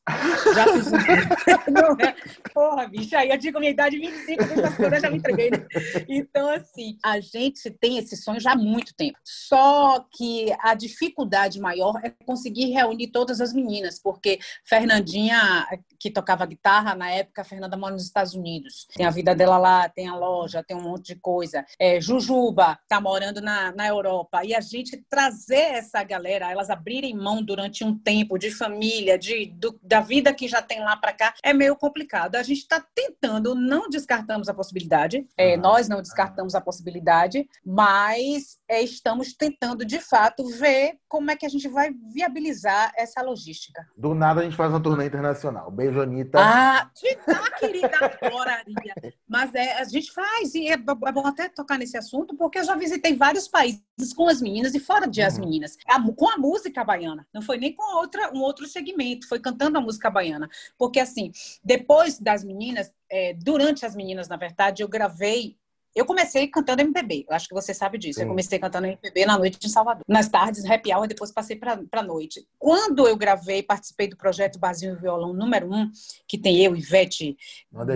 Já 0.54 0.68
fiz 0.74 0.88
um. 0.88 0.92
Não 1.72 1.96
é? 2.06 2.16
Porra, 2.54 2.88
bicho, 2.88 3.16
aí 3.16 3.30
eu 3.30 3.38
digo 3.38 3.60
minha 3.60 3.72
idade 3.72 3.98
25, 3.98 4.44
eu 4.44 4.66
As 4.66 4.76
Coroas 4.76 5.02
já 5.02 5.10
me 5.10 5.18
entreguei. 5.18 5.52
né? 5.52 5.66
Então, 6.08 6.50
assim, 6.50 6.98
a 7.04 7.20
gente 7.20 7.70
tem 7.72 7.98
esse 7.98 8.16
sonho 8.18 8.40
já 8.40 8.52
há 8.54 8.56
muito 8.56 8.94
tempo. 8.96 9.18
Só 9.24 10.06
que 10.16 10.54
a 10.62 10.74
dificuldade 10.74 11.60
maior 11.60 12.00
é 12.04 12.10
conseguir 12.26 12.72
reunir 12.72 13.08
todas 13.08 13.40
as 13.42 13.54
meninas, 13.54 14.00
porque 14.02 14.40
Fernandinha, 14.66 15.68
que 16.00 16.10
tocava 16.10 16.46
guitarra, 16.46 16.96
na 16.96 17.10
época, 17.12 17.29
a 17.38 17.44
Fernanda 17.44 17.76
mora 17.78 17.94
nos 17.94 18.04
Estados 18.06 18.34
Unidos. 18.34 18.88
Tem 18.96 19.06
a 19.06 19.10
vida 19.10 19.36
dela 19.36 19.58
lá, 19.58 19.88
tem 19.90 20.08
a 20.08 20.16
loja, 20.16 20.64
tem 20.64 20.76
um 20.78 20.82
monte 20.82 21.14
de 21.14 21.16
coisa. 21.20 21.66
É, 21.80 22.00
Jujuba 22.02 22.80
tá 22.88 23.00
morando 23.02 23.42
na, 23.42 23.72
na 23.72 23.88
Europa. 23.88 24.44
E 24.44 24.54
a 24.56 24.62
gente 24.62 24.98
trazer 25.10 25.56
essa 25.76 26.04
galera, 26.04 26.52
elas 26.52 26.70
abrirem 26.70 27.16
mão 27.16 27.44
durante 27.44 27.84
um 27.84 27.98
tempo 27.98 28.38
de 28.38 28.52
família, 28.52 29.18
de, 29.18 29.48
do- 29.48 29.80
da 29.84 30.02
vida 30.02 30.34
que 30.34 30.48
já 30.48 30.62
tem 30.62 30.80
lá 30.82 30.96
para 30.98 31.14
cá, 31.14 31.34
é 31.44 31.54
meio 31.54 31.76
complicado. 31.76 32.36
A 32.36 32.44
gente 32.44 32.60
está 32.60 32.84
tentando, 32.96 33.54
não 33.56 33.90
descartamos 33.90 34.48
a 34.50 34.54
possibilidade, 34.54 35.28
é, 35.38 35.54
Ah. 35.54 35.58
nós 35.58 35.88
não 35.90 36.02
descartamos 36.02 36.56
a 36.56 36.62
possibilidade, 36.62 37.48
mas 37.66 38.58
é, 38.68 38.82
estamos 38.82 39.34
tentando, 39.34 39.86
de 39.86 40.00
fato, 40.00 40.46
ver 40.48 40.98
como 41.08 41.32
é 41.32 41.36
que 41.36 41.46
a 41.46 41.50
gente 41.50 41.68
vai 41.68 41.92
viabilizar 42.14 42.92
essa 42.98 43.22
logística. 43.22 43.86
Do 43.98 44.14
nada 44.14 44.42
a 44.42 44.44
gente 44.44 44.56
faz 44.56 44.70
uma 44.72 44.82
turnê 44.82 45.06
internacional. 45.06 45.72
Beijo, 45.72 46.00
Anitta. 46.02 46.40
Ah, 46.40 46.90
tá, 47.26 47.52
querida, 47.60 47.92
adoraria. 47.98 48.94
Mas 49.28 49.54
é, 49.56 49.74
a 49.80 49.84
gente 49.84 50.12
faz, 50.12 50.54
e 50.56 50.68
é, 50.68 50.74
é 50.74 50.78
bom 50.78 51.26
até 51.26 51.50
tocar 51.50 51.78
nesse 51.78 51.98
assunto, 51.98 52.36
porque 52.36 52.60
eu 52.60 52.64
já 52.64 52.76
visitei 52.76 53.16
vários 53.16 53.48
países 53.48 54.14
com 54.16 54.28
as 54.28 54.42
meninas 54.42 54.74
e 54.76 54.80
fora 54.80 55.08
de 55.08 55.22
as 55.22 55.36
Uhum. 55.38 55.46
meninas, 55.46 55.78
com 56.16 56.30
a 56.30 56.38
música 56.38 56.84
baiana. 56.84 57.28
Não 57.34 57.42
foi 57.42 57.58
nem 57.58 57.74
com 57.74 57.84
outra, 57.98 58.32
um 58.34 58.42
outro 58.42 58.68
segmento, 58.68 59.28
foi 59.28 59.40
cantando 59.40 59.78
a 59.78 59.82
música 59.82 60.10
baiana. 60.10 60.50
Porque, 60.78 61.00
assim, 61.00 61.32
depois 61.64 62.20
das 62.20 62.44
meninas, 62.44 62.92
é, 63.10 63.34
durante 63.34 63.86
as 63.86 63.96
meninas, 63.96 64.28
na 64.28 64.38
verdade, 64.38 64.84
eu 64.84 64.88
gravei. 64.88 65.58
Eu 65.96 66.06
comecei 66.06 66.48
cantando 66.48 66.82
MPB, 66.82 67.26
eu 67.28 67.36
acho 67.36 67.48
que 67.48 67.54
você 67.54 67.74
sabe 67.74 67.98
disso. 67.98 68.20
Sim. 68.20 68.26
Eu 68.26 68.30
comecei 68.30 68.60
cantando 68.60 68.88
MPB 68.88 69.26
na 69.26 69.38
noite 69.38 69.66
em 69.66 69.70
Salvador. 69.70 70.04
Nas 70.08 70.30
tardes, 70.30 70.64
happy 70.70 70.94
hour, 70.94 71.08
depois 71.08 71.32
passei 71.32 71.56
para 71.56 71.80
a 71.92 72.04
noite. 72.04 72.48
Quando 72.58 73.08
eu 73.08 73.18
gravei, 73.18 73.64
participei 73.64 74.08
do 74.08 74.18
projeto 74.18 74.60
Barzinho 74.60 74.94
e 74.94 75.00
Violão 75.00 75.34
número 75.34 75.72
um, 75.72 75.90
que 76.28 76.38
tem 76.38 76.64
eu, 76.64 76.76
Ivete. 76.76 77.38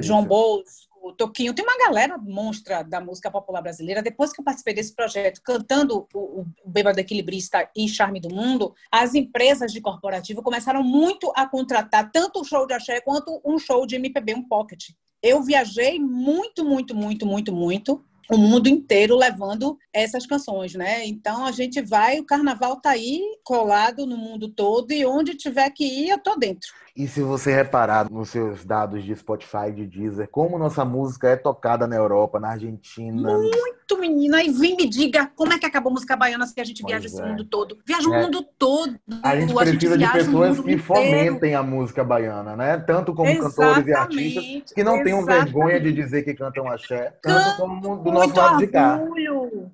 João 0.01 0.25
Bosco, 0.25 1.13
Toquinho, 1.17 1.53
tem 1.53 1.65
uma 1.65 1.77
galera 1.77 2.17
monstra 2.17 2.83
da 2.83 3.01
música 3.01 3.29
popular 3.29 3.61
brasileira. 3.61 4.01
Depois 4.01 4.31
que 4.31 4.39
eu 4.39 4.45
participei 4.45 4.73
desse 4.73 4.95
projeto, 4.95 5.41
cantando 5.43 6.07
o, 6.13 6.41
o 6.41 6.45
Bêbado 6.65 6.99
Equilibrista 6.99 7.69
e 7.75 7.87
Charme 7.89 8.19
do 8.19 8.33
Mundo, 8.33 8.73
as 8.91 9.13
empresas 9.13 9.71
de 9.71 9.81
corporativo 9.81 10.41
começaram 10.41 10.81
muito 10.81 11.31
a 11.35 11.45
contratar 11.45 12.09
tanto 12.11 12.41
o 12.41 12.43
show 12.45 12.65
de 12.65 12.73
axé 12.73 13.01
quanto 13.01 13.41
um 13.43 13.59
show 13.59 13.85
de 13.85 13.95
MPB, 13.95 14.35
um 14.35 14.47
pocket. 14.47 14.91
Eu 15.23 15.41
viajei 15.41 15.97
muito, 15.97 16.65
muito, 16.65 16.93
muito, 16.93 17.25
muito, 17.25 17.53
muito 17.53 18.03
o 18.29 18.37
mundo 18.37 18.67
inteiro 18.67 19.15
levando 19.15 19.77
essas 19.91 20.25
canções, 20.25 20.73
né? 20.75 21.05
Então 21.05 21.45
a 21.45 21.51
gente 21.51 21.81
vai, 21.81 22.19
o 22.19 22.25
carnaval 22.25 22.79
tá 22.79 22.91
aí 22.91 23.21
colado 23.43 24.05
no 24.05 24.17
mundo 24.17 24.49
todo 24.49 24.91
e 24.91 25.05
onde 25.05 25.35
tiver 25.35 25.69
que 25.71 25.85
ir, 25.85 26.09
eu 26.09 26.19
tô 26.19 26.35
dentro. 26.35 26.69
E 26.95 27.07
se 27.07 27.21
você 27.21 27.53
reparar 27.53 28.09
nos 28.09 28.29
seus 28.29 28.63
dados 28.63 29.03
de 29.03 29.15
Spotify, 29.15 29.71
de 29.73 29.87
Deezer, 29.87 30.29
como 30.29 30.59
nossa 30.59 30.85
música 30.85 31.29
é 31.29 31.35
tocada 31.35 31.87
na 31.87 31.95
Europa, 31.95 32.39
na 32.39 32.51
Argentina. 32.51 33.37
muito, 33.37 33.82
menina. 33.97 34.43
E 34.43 34.49
vem 34.51 34.75
me 34.75 34.87
diga 34.87 35.29
como 35.35 35.53
é 35.53 35.59
que 35.59 35.65
acabou 35.65 35.89
a 35.89 35.93
música 35.93 36.15
baiana 36.15 36.45
se 36.47 36.59
a 36.59 36.63
gente 36.63 36.81
Pois 36.81 36.91
viaja 36.91 37.07
esse 37.07 37.21
é. 37.21 37.25
mundo 37.25 37.43
todo. 37.45 37.77
Viaja 37.85 38.09
o 38.09 38.13
É. 38.13 38.21
mundo 38.23 38.45
todo. 38.57 38.95
A 39.23 39.35
gente 39.35 39.53
precisa 39.53 39.97
de 39.97 39.97
viaja 39.97 40.13
o 40.21 40.25
pessoas 40.25 40.55
que 40.55 40.61
inteiro. 40.61 40.83
fomentem 40.83 41.55
a 41.55 41.63
música 41.63 42.03
baiana, 42.03 42.55
né? 42.55 42.77
Tanto 42.77 43.13
como 43.13 43.29
cantores 43.39 43.85
e 43.87 43.93
artistas, 43.93 44.43
Exatamente, 44.43 44.73
que 44.73 44.83
não 44.83 45.03
tenham 45.03 45.19
exatamente. 45.19 45.45
vergonha 45.53 45.79
de 45.79 45.93
dizer 45.93 46.23
que 46.23 46.33
cantam 46.33 46.67
axé, 46.69 47.13
tanto 47.21 47.57
como 47.57 47.97
do 47.97 48.11
nosso 48.11 48.25
muito 48.27 48.37
lado 48.37 48.57
de 48.57 48.67
cá. 48.67 48.97
orgulho. 48.99 49.71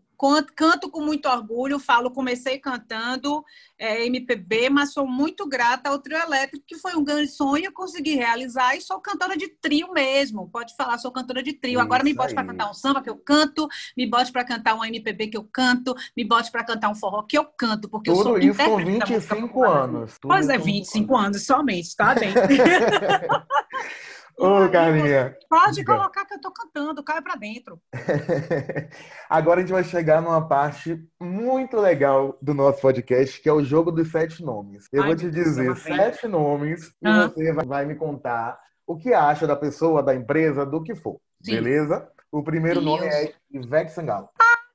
Canto, 0.53 0.89
com 0.89 1.01
muito 1.01 1.29
orgulho, 1.29 1.79
falo, 1.79 2.11
comecei 2.11 2.59
cantando 2.59 3.41
é, 3.77 4.05
MPB, 4.05 4.69
mas 4.69 4.91
sou 4.91 5.07
muito 5.07 5.47
grata 5.47 5.89
ao 5.89 5.99
trio 5.99 6.17
elétrico, 6.17 6.65
que 6.67 6.77
foi 6.77 6.93
um 6.95 7.03
grande 7.03 7.31
sonho, 7.31 7.65
eu 7.65 7.71
consegui 7.71 8.15
realizar 8.15 8.75
e 8.75 8.81
sou 8.81 8.99
cantora 8.99 9.37
de 9.37 9.47
trio 9.47 9.93
mesmo. 9.93 10.49
Pode 10.49 10.75
falar, 10.75 10.97
sou 10.97 11.09
cantora 11.11 11.41
de 11.41 11.53
trio. 11.53 11.79
Agora 11.79 12.03
me 12.03 12.09
Isso 12.09 12.17
bote 12.17 12.33
para 12.33 12.45
cantar 12.45 12.69
um 12.69 12.73
samba 12.73 13.01
que 13.01 13.09
eu 13.09 13.17
canto, 13.17 13.65
me 13.95 14.05
bote 14.05 14.31
para 14.31 14.43
cantar 14.43 14.75
um 14.75 14.83
MPB 14.83 15.27
que 15.27 15.37
eu 15.37 15.47
canto, 15.51 15.95
me 16.17 16.25
bote 16.25 16.51
para 16.51 16.65
cantar 16.65 16.89
um 16.89 16.95
forró 16.95 17.23
que 17.23 17.37
eu 17.37 17.45
canto, 17.45 17.87
porque 17.87 18.09
eu 18.09 18.15
Tudo 18.15 18.23
sou 18.23 18.37
isso 18.39 18.57
com 18.57 18.81
intérprete 18.81 18.99
da 18.99 19.05
música 19.05 19.35
25 19.35 19.47
popular 19.47 19.69
brasileira. 19.69 19.97
anos. 19.99 20.19
Tudo 20.19 20.31
Pois 20.31 20.49
é, 20.49 20.55
isso 20.55 20.59
com 20.59 20.65
25 20.65 21.17
anos 21.17 21.45
somente, 21.45 21.95
tá 21.95 22.13
bem. 22.15 22.33
Ô, 24.39 24.69
Carlinha. 24.69 25.35
Pode 25.49 25.83
colocar 25.83 26.25
que 26.25 26.33
eu 26.35 26.39
tô 26.41 26.51
cantando, 26.51 27.03
caia 27.03 27.21
para 27.21 27.35
dentro. 27.35 27.79
Agora 29.29 29.59
a 29.59 29.61
gente 29.61 29.73
vai 29.73 29.83
chegar 29.83 30.21
numa 30.21 30.47
parte 30.47 30.99
muito 31.19 31.77
legal 31.77 32.37
do 32.41 32.53
nosso 32.53 32.81
podcast, 32.81 33.41
que 33.41 33.49
é 33.49 33.53
o 33.53 33.63
jogo 33.63 33.91
dos 33.91 34.09
sete 34.11 34.43
nomes. 34.43 34.87
Eu 34.91 35.01
Ai, 35.03 35.07
vou 35.09 35.15
te 35.17 35.29
dizer 35.29 35.75
sete 35.75 36.27
nomes 36.27 36.87
e 37.01 37.07
Ah. 37.07 37.27
você 37.27 37.51
vai- 37.53 37.85
me 37.85 37.95
contar 37.95 38.57
o 38.87 38.95
que 38.97 39.13
acha 39.13 39.45
da 39.45 39.55
pessoa, 39.55 40.01
da 40.01 40.15
empresa, 40.15 40.65
do 40.65 40.81
que 40.81 40.95
for. 40.95 41.19
Sim. 41.43 41.51
Beleza? 41.55 42.07
O 42.31 42.43
primeiro 42.43 42.79
nome 42.81 43.05
é 43.07 43.33
Ivete 43.51 43.91
Sangalo. 43.91 44.29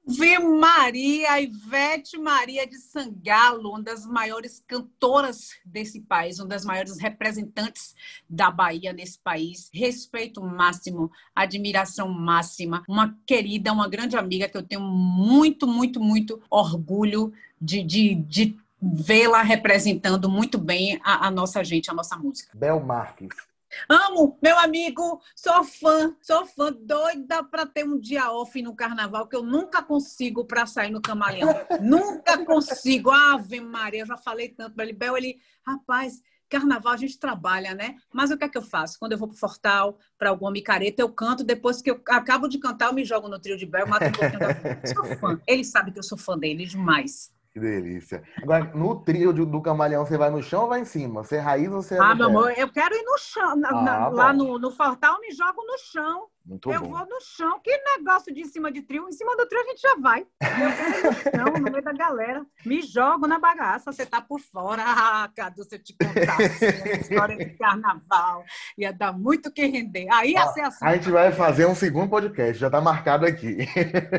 Ave 0.06 0.38
Maria, 0.38 1.40
Ivete 1.40 2.18
Maria 2.18 2.66
de 2.66 2.76
Sangalo, 2.76 3.70
uma 3.70 3.82
das 3.82 4.04
maiores 4.06 4.62
cantoras 4.66 5.50
desse 5.64 6.00
país, 6.00 6.38
uma 6.38 6.48
das 6.48 6.64
maiores 6.64 6.98
representantes 6.98 7.94
da 8.28 8.50
Bahia 8.50 8.92
nesse 8.92 9.18
país. 9.18 9.70
Respeito 9.72 10.42
máximo, 10.42 11.10
admiração 11.34 12.08
máxima. 12.08 12.84
Uma 12.86 13.16
querida, 13.26 13.72
uma 13.72 13.88
grande 13.88 14.16
amiga 14.16 14.48
que 14.48 14.56
eu 14.56 14.62
tenho 14.62 14.82
muito, 14.82 15.66
muito, 15.66 15.98
muito 16.00 16.40
orgulho 16.50 17.32
de, 17.60 17.82
de, 17.82 18.14
de 18.14 18.58
vê-la 18.80 19.42
representando 19.42 20.28
muito 20.28 20.58
bem 20.58 21.00
a, 21.02 21.28
a 21.28 21.30
nossa 21.30 21.64
gente, 21.64 21.90
a 21.90 21.94
nossa 21.94 22.16
música. 22.16 22.50
Bel 22.54 22.78
Marques. 22.80 23.53
Amo, 23.88 24.38
meu 24.42 24.58
amigo, 24.58 25.20
sou 25.34 25.64
fã, 25.64 26.14
sou 26.20 26.46
fã 26.46 26.72
doida 26.72 27.42
para 27.44 27.66
ter 27.66 27.84
um 27.84 27.98
dia 27.98 28.30
off 28.30 28.60
no 28.62 28.74
carnaval 28.74 29.26
que 29.26 29.36
eu 29.36 29.42
nunca 29.42 29.82
consigo 29.82 30.44
para 30.44 30.66
sair 30.66 30.90
no 30.90 31.00
camaleão. 31.00 31.48
nunca 31.80 32.44
consigo. 32.44 33.10
Ave 33.10 33.60
Maria, 33.60 34.02
eu 34.02 34.06
já 34.06 34.16
falei 34.16 34.48
tanto 34.48 34.74
para 34.74 34.84
ele, 34.84 34.92
Bel, 34.92 35.16
ele, 35.16 35.38
rapaz, 35.66 36.22
carnaval 36.48 36.92
a 36.92 36.96
gente 36.96 37.18
trabalha, 37.18 37.74
né? 37.74 37.96
Mas 38.12 38.30
o 38.30 38.38
que 38.38 38.44
é 38.44 38.48
que 38.48 38.56
eu 38.56 38.62
faço? 38.62 38.98
Quando 38.98 39.12
eu 39.12 39.18
vou 39.18 39.28
pro 39.28 39.36
Fortal, 39.36 39.98
para 40.16 40.30
alguma 40.30 40.50
micareta, 40.50 41.02
eu 41.02 41.08
canto, 41.08 41.42
depois 41.42 41.82
que 41.82 41.90
eu 41.90 42.00
acabo 42.08 42.48
de 42.48 42.58
cantar, 42.58 42.86
eu 42.86 42.94
me 42.94 43.04
jogo 43.04 43.28
no 43.28 43.38
trio 43.38 43.56
de 43.56 43.66
Bel, 43.66 43.86
mato 43.86 44.06
um 44.06 44.12
pouquinho 44.12 44.38
da. 44.38 44.48
Sou 44.86 45.16
fã. 45.16 45.40
Ele 45.46 45.64
sabe 45.64 45.90
que 45.90 45.98
eu 45.98 46.02
sou 46.02 46.16
fã 46.16 46.38
dele 46.38 46.64
demais. 46.64 47.33
Que 47.54 47.60
delícia. 47.60 48.20
Agora, 48.42 48.64
no 48.74 48.96
trio 49.04 49.32
do 49.32 49.62
camaleão, 49.62 50.04
você 50.04 50.18
vai 50.18 50.28
no 50.28 50.42
chão 50.42 50.62
ou 50.62 50.68
vai 50.68 50.80
em 50.80 50.84
cima? 50.84 51.22
Você 51.22 51.36
é 51.36 51.38
raiz 51.38 51.70
ou 51.70 51.80
você 51.80 51.94
é 51.94 51.98
Ah, 52.00 52.12
meu 52.12 52.26
amor, 52.26 52.52
eu 52.58 52.68
quero 52.68 52.92
ir 52.96 53.04
no 53.04 53.16
chão. 53.16 53.54
na- 53.54 53.70
na- 53.70 53.96
Ah, 54.06 54.08
lá 54.08 54.32
bom. 54.32 54.38
no, 54.54 54.58
no 54.58 54.70
Fortal, 54.72 55.20
me 55.20 55.30
jogo 55.30 55.62
no 55.64 55.78
chão. 55.78 56.26
Muito 56.44 56.68
eu 56.70 56.80
bom. 56.80 56.88
vou 56.90 57.06
no 57.06 57.20
chão. 57.22 57.60
Que 57.62 57.70
negócio 57.96 58.34
de 58.34 58.40
em 58.40 58.44
cima 58.44 58.72
de 58.72 58.82
trio? 58.82 59.08
Em 59.08 59.12
cima 59.12 59.36
do 59.36 59.46
trio 59.46 59.60
a 59.60 59.64
gente 59.66 59.80
já 59.80 59.94
vai. 59.94 60.22
Eu 60.22 60.26
quero 60.40 60.98
ir 60.98 61.04
no 61.04 61.12
chão, 61.14 61.52
no 61.62 61.70
meio 61.70 61.82
da 61.84 61.92
galera. 61.92 62.44
Me 62.66 62.82
jogo 62.82 63.28
na 63.28 63.38
bagaça. 63.38 63.92
Você 63.92 64.04
tá 64.04 64.20
por 64.20 64.40
fora. 64.40 64.82
Ah, 64.84 65.30
Cadu, 65.34 65.62
se 65.62 65.76
eu 65.76 65.82
te 65.82 65.94
contasse 65.96 66.64
essa 66.66 66.88
história 67.02 67.36
de 67.36 67.46
carnaval, 67.56 68.44
ia 68.76 68.92
dar 68.92 69.12
muito 69.12 69.50
que 69.52 69.64
render. 69.64 70.08
Aí 70.12 70.32
ia 70.32 70.44
ser 70.48 70.62
assim. 70.62 70.84
A 70.84 70.96
gente 70.96 71.08
vai 71.08 71.30
fazer 71.30 71.66
um 71.66 71.74
segundo 71.74 72.10
podcast, 72.10 72.58
já 72.58 72.68
tá 72.68 72.80
marcado 72.80 73.24
aqui. 73.24 73.58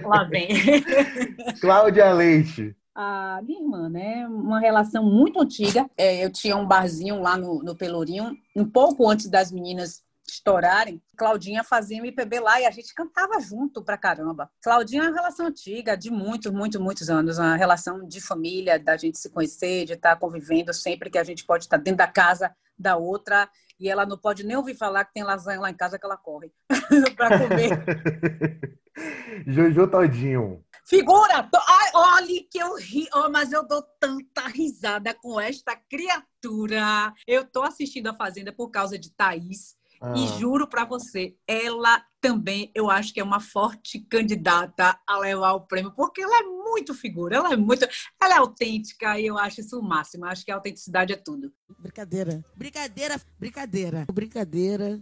Lá 0.05 0.23
vem. 0.23 0.47
Cláudia 1.59 2.11
Leite. 2.13 2.73
A 2.95 3.41
minha 3.43 3.61
irmã, 3.61 3.89
né? 3.89 4.25
Uma 4.27 4.59
relação 4.59 5.03
muito 5.03 5.41
antiga. 5.41 5.89
É, 5.97 6.23
eu 6.23 6.31
tinha 6.31 6.55
um 6.55 6.65
barzinho 6.65 7.21
lá 7.21 7.35
no, 7.35 7.61
no 7.61 7.75
Pelourinho, 7.75 8.37
um 8.55 8.63
pouco 8.63 9.09
antes 9.09 9.27
das 9.27 9.51
meninas 9.51 10.01
estourarem. 10.25 11.01
Claudinha 11.17 11.63
fazia 11.63 11.97
MPB 11.97 12.39
lá 12.39 12.59
e 12.59 12.65
a 12.65 12.71
gente 12.71 12.93
cantava 12.93 13.39
junto 13.39 13.83
pra 13.83 13.97
caramba. 13.97 14.49
Claudinha 14.63 15.03
é 15.03 15.07
uma 15.07 15.15
relação 15.15 15.47
antiga, 15.47 15.95
de 15.95 16.09
muitos, 16.09 16.51
muitos, 16.51 16.79
muitos 16.79 17.09
anos. 17.09 17.37
Uma 17.37 17.55
relação 17.55 18.07
de 18.07 18.21
família, 18.21 18.79
da 18.79 18.97
gente 18.97 19.17
se 19.17 19.29
conhecer, 19.29 19.85
de 19.85 19.93
estar 19.93 20.15
convivendo 20.15 20.73
sempre 20.73 21.09
que 21.09 21.17
a 21.17 21.23
gente 21.23 21.45
pode 21.45 21.65
estar 21.65 21.77
dentro 21.77 21.97
da 21.97 22.07
casa 22.07 22.55
da 22.77 22.95
outra. 22.95 23.49
E 23.79 23.89
ela 23.89 24.05
não 24.05 24.17
pode 24.17 24.45
nem 24.45 24.55
ouvir 24.55 24.75
falar 24.75 25.05
que 25.05 25.13
tem 25.13 25.23
lasanha 25.23 25.59
lá 25.59 25.69
em 25.69 25.75
casa 25.75 25.99
que 25.99 26.05
ela 26.05 26.17
corre 26.17 26.51
pra 27.15 27.37
comer. 27.37 28.79
Jojo 29.45 29.87
Todinho. 29.87 30.63
Figura! 30.85 31.41
to- 31.43 31.57
Ai, 31.67 31.91
olhe 32.21 32.41
que 32.49 32.59
eu 32.59 32.75
ri, 32.75 33.07
oh, 33.13 33.29
mas 33.29 33.51
eu 33.51 33.67
dou 33.67 33.81
tanta 33.99 34.47
risada 34.47 35.13
com 35.15 35.39
esta 35.39 35.75
criatura. 35.75 37.11
Eu 37.27 37.43
tô 37.45 37.63
assistindo 37.63 38.07
a 38.07 38.13
Fazenda 38.13 38.51
por 38.53 38.69
causa 38.69 38.97
de 38.97 39.11
Thaís. 39.11 39.75
Ah, 39.99 40.13
E 40.15 40.27
juro 40.27 40.67
pra 40.67 40.85
você, 40.85 41.35
ela 41.47 42.03
também, 42.21 42.69
eu 42.75 42.89
acho 42.91 43.13
que 43.13 43.19
é 43.19 43.23
uma 43.23 43.39
forte 43.39 43.99
candidata 44.01 44.99
a 45.07 45.17
levar 45.17 45.53
o 45.53 45.61
prêmio, 45.61 45.91
porque 45.95 46.21
ela 46.21 46.37
é 46.39 46.43
muito 46.43 46.93
figura, 46.93 47.37
ela 47.37 47.53
é 47.53 47.55
muito. 47.57 47.87
Ela 48.21 48.35
é 48.35 48.37
autêntica 48.37 49.17
e 49.19 49.25
eu 49.25 49.37
acho 49.37 49.61
isso 49.61 49.79
o 49.79 49.83
máximo. 49.83 50.25
Eu 50.25 50.29
acho 50.29 50.43
que 50.45 50.51
a 50.51 50.55
autenticidade 50.55 51.13
é 51.13 51.15
tudo. 51.15 51.51
Brincadeira. 51.79 52.43
Brincadeira, 52.55 53.19
brincadeira. 53.39 54.05
Brincadeira. 54.11 54.99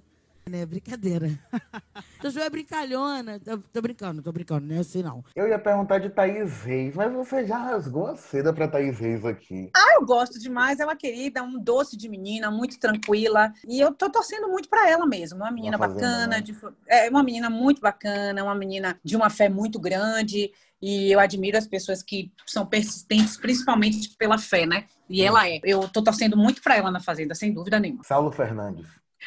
Né? 0.49 0.65
Brincadeira. 0.65 1.29
Jojo 2.21 2.39
é 2.39 2.49
brincalhona. 2.49 3.39
Tô, 3.39 3.57
tô 3.57 3.81
brincando, 3.81 4.21
tô 4.21 4.31
brincando, 4.31 4.67
não 4.67 4.75
é 4.75 4.79
assim 4.79 5.01
não. 5.01 5.23
Eu 5.35 5.47
ia 5.47 5.57
perguntar 5.57 5.99
de 5.99 6.09
Thaís 6.09 6.63
Reis, 6.63 6.95
mas 6.95 7.11
você 7.13 7.45
já 7.45 7.57
rasgou 7.57 8.07
a 8.07 8.15
seda 8.17 8.51
pra 8.53 8.67
Thaís 8.67 8.99
Reis 8.99 9.25
aqui. 9.25 9.69
Ah, 9.75 9.95
eu 9.95 10.05
gosto 10.05 10.37
demais, 10.39 10.79
é 10.79 10.85
uma 10.85 10.95
querida, 10.97 11.41
um 11.41 11.57
doce 11.57 11.95
de 11.95 12.09
menina, 12.09 12.51
muito 12.51 12.77
tranquila. 12.77 13.53
E 13.67 13.79
eu 13.79 13.93
tô 13.93 14.09
torcendo 14.09 14.47
muito 14.49 14.67
pra 14.69 14.89
ela 14.89 15.05
mesmo. 15.05 15.37
Uma 15.37 15.51
menina 15.51 15.77
Uma 15.77 15.87
fazenda, 15.87 16.07
bacana, 16.07 16.27
né? 16.27 16.41
de- 16.41 16.57
é 16.87 17.09
uma 17.09 17.23
menina 17.23 17.49
muito 17.49 17.79
bacana, 17.81 18.43
uma 18.43 18.55
menina 18.55 18.99
de 19.03 19.15
uma 19.15 19.29
fé 19.29 19.47
muito 19.47 19.79
grande. 19.79 20.51
E 20.81 21.09
eu 21.09 21.19
admiro 21.21 21.57
as 21.57 21.65
pessoas 21.65 22.03
que 22.03 22.29
são 22.45 22.65
persistentes, 22.65 23.37
principalmente 23.37 24.09
pela 24.17 24.37
fé, 24.37 24.65
né? 24.65 24.85
E 25.09 25.21
ela 25.21 25.47
é. 25.47 25.61
Eu 25.63 25.87
tô 25.87 26.03
torcendo 26.03 26.35
muito 26.35 26.61
pra 26.61 26.75
ela 26.75 26.91
na 26.91 26.99
Fazenda, 26.99 27.33
sem 27.33 27.53
dúvida 27.53 27.79
nenhuma. 27.79 28.03
Saulo 28.03 28.29
Fernandes. 28.31 28.85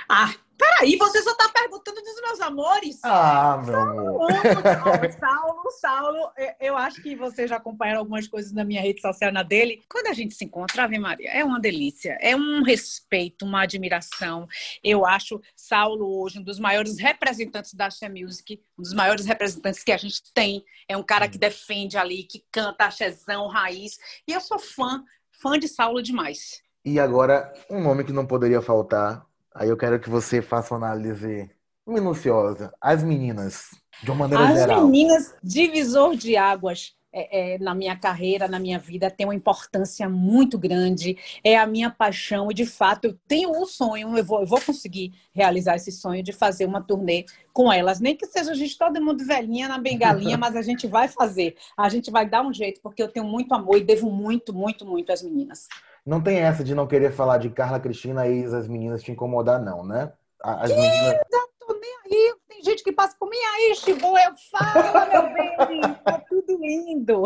Ah, 0.08 0.32
peraí, 0.58 0.96
você 0.96 1.22
só 1.22 1.34
tá 1.34 1.48
perguntando 1.48 2.00
dos 2.02 2.20
meus 2.20 2.40
amores? 2.40 3.00
Ah, 3.02 3.60
meu 3.64 3.74
amor. 3.80 4.30
Amo, 4.32 5.12
Saulo, 5.18 5.70
Saulo, 5.80 6.30
eu- 6.36 6.54
eu 6.60 6.76
acho 6.76 7.02
que 7.02 7.14
vocês 7.14 7.50
já 7.50 7.56
acompanharam 7.56 8.00
algumas 8.00 8.26
coisas 8.28 8.52
na 8.52 8.64
minha 8.64 8.80
rede 8.80 9.00
social, 9.00 9.32
na 9.32 9.42
dele. 9.42 9.82
Quando 9.88 10.06
a 10.08 10.12
gente 10.12 10.34
se 10.34 10.44
encontra, 10.44 10.84
Ave 10.84 10.98
Maria, 10.98 11.30
é 11.30 11.44
uma 11.44 11.60
delícia, 11.60 12.16
é 12.20 12.34
um 12.34 12.62
respeito, 12.62 13.44
uma 13.44 13.62
admiração. 13.62 14.48
Eu 14.82 15.04
acho 15.06 15.40
Saulo 15.54 16.20
hoje 16.22 16.38
um 16.38 16.42
dos 16.42 16.58
maiores 16.58 16.98
representantes 16.98 17.74
da 17.74 17.86
Axé 17.86 18.08
Music, 18.08 18.60
um 18.78 18.82
dos 18.82 18.94
maiores 18.94 19.26
representantes 19.26 19.82
que 19.82 19.92
a 19.92 19.96
gente 19.96 20.22
tem. 20.32 20.64
É 20.88 20.96
um 20.96 21.02
cara 21.02 21.28
que 21.28 21.38
defende 21.38 21.96
ali, 21.98 22.22
que 22.24 22.44
canta 22.50 22.84
axézão, 22.86 23.46
raiz. 23.48 23.98
E 24.26 24.32
eu 24.32 24.40
sou 24.40 24.58
fã, 24.58 25.04
fã 25.30 25.58
de 25.58 25.68
Saulo 25.68 26.02
demais. 26.02 26.62
E 26.84 27.00
agora, 27.00 27.52
um 27.68 27.82
nome 27.82 28.04
que 28.04 28.12
não 28.12 28.24
poderia 28.24 28.62
faltar. 28.62 29.26
Aí 29.58 29.70
eu 29.70 29.76
quero 29.76 29.98
que 29.98 30.10
você 30.10 30.42
faça 30.42 30.74
uma 30.74 30.86
análise 30.86 31.50
minuciosa. 31.86 32.74
As 32.78 33.02
meninas, 33.02 33.70
de 34.02 34.10
uma 34.10 34.28
maneira 34.28 34.52
As 34.52 34.58
geral. 34.58 34.84
meninas, 34.84 35.34
divisor 35.42 36.14
de 36.14 36.36
águas 36.36 36.94
é, 37.10 37.54
é, 37.54 37.58
na 37.58 37.74
minha 37.74 37.96
carreira, 37.96 38.46
na 38.46 38.58
minha 38.58 38.78
vida, 38.78 39.10
tem 39.10 39.26
uma 39.26 39.34
importância 39.34 40.06
muito 40.10 40.58
grande. 40.58 41.16
É 41.42 41.56
a 41.56 41.66
minha 41.66 41.88
paixão 41.88 42.50
e, 42.50 42.54
de 42.54 42.66
fato, 42.66 43.06
eu 43.06 43.18
tenho 43.26 43.50
um 43.50 43.64
sonho, 43.64 44.18
eu 44.18 44.22
vou, 44.22 44.40
eu 44.40 44.46
vou 44.46 44.60
conseguir 44.60 45.14
realizar 45.32 45.76
esse 45.76 45.90
sonho 45.90 46.22
de 46.22 46.34
fazer 46.34 46.66
uma 46.66 46.82
turnê 46.82 47.24
com 47.54 47.72
elas. 47.72 47.98
Nem 47.98 48.14
que 48.14 48.26
seja 48.26 48.50
a 48.50 48.54
gente 48.54 48.76
todo 48.76 49.02
mundo 49.02 49.24
velhinha 49.24 49.68
na 49.68 49.78
bengalinha, 49.78 50.36
mas 50.36 50.54
a 50.54 50.60
gente 50.60 50.86
vai 50.86 51.08
fazer. 51.08 51.56
A 51.74 51.88
gente 51.88 52.10
vai 52.10 52.28
dar 52.28 52.44
um 52.46 52.52
jeito, 52.52 52.82
porque 52.82 53.02
eu 53.02 53.08
tenho 53.08 53.24
muito 53.24 53.54
amor 53.54 53.78
e 53.78 53.84
devo 53.84 54.10
muito, 54.10 54.52
muito, 54.52 54.84
muito 54.84 55.10
às 55.10 55.22
meninas. 55.22 55.66
Não 56.06 56.22
tem 56.22 56.38
essa 56.38 56.62
de 56.62 56.72
não 56.74 56.86
querer 56.86 57.10
falar 57.12 57.38
de 57.38 57.50
Carla 57.50 57.80
Cristina 57.80 58.28
e 58.28 58.44
as 58.44 58.68
meninas 58.68 59.02
te 59.02 59.10
incomodar, 59.10 59.60
não, 59.60 59.84
né? 59.84 60.12
As 60.40 60.70
meninas. 60.70 61.18
Tô 61.58 61.74
nem 61.74 61.96
aí, 62.04 62.34
tem 62.48 62.62
gente 62.62 62.84
que 62.84 62.92
passa 62.92 63.16
por 63.18 63.28
mim 63.28 63.36
aí, 63.36 63.74
Chibu, 63.74 64.16
eu 64.16 64.32
falo, 64.52 65.12
meu 65.12 65.34
bem, 65.34 65.94
tá 66.04 66.22
tudo 66.28 66.58
lindo. 66.60 67.22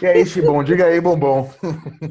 E 0.00 0.06
aí, 0.06 0.24
Chibom, 0.24 0.62
diga 0.62 0.86
aí, 0.86 1.00
bombom. 1.00 1.50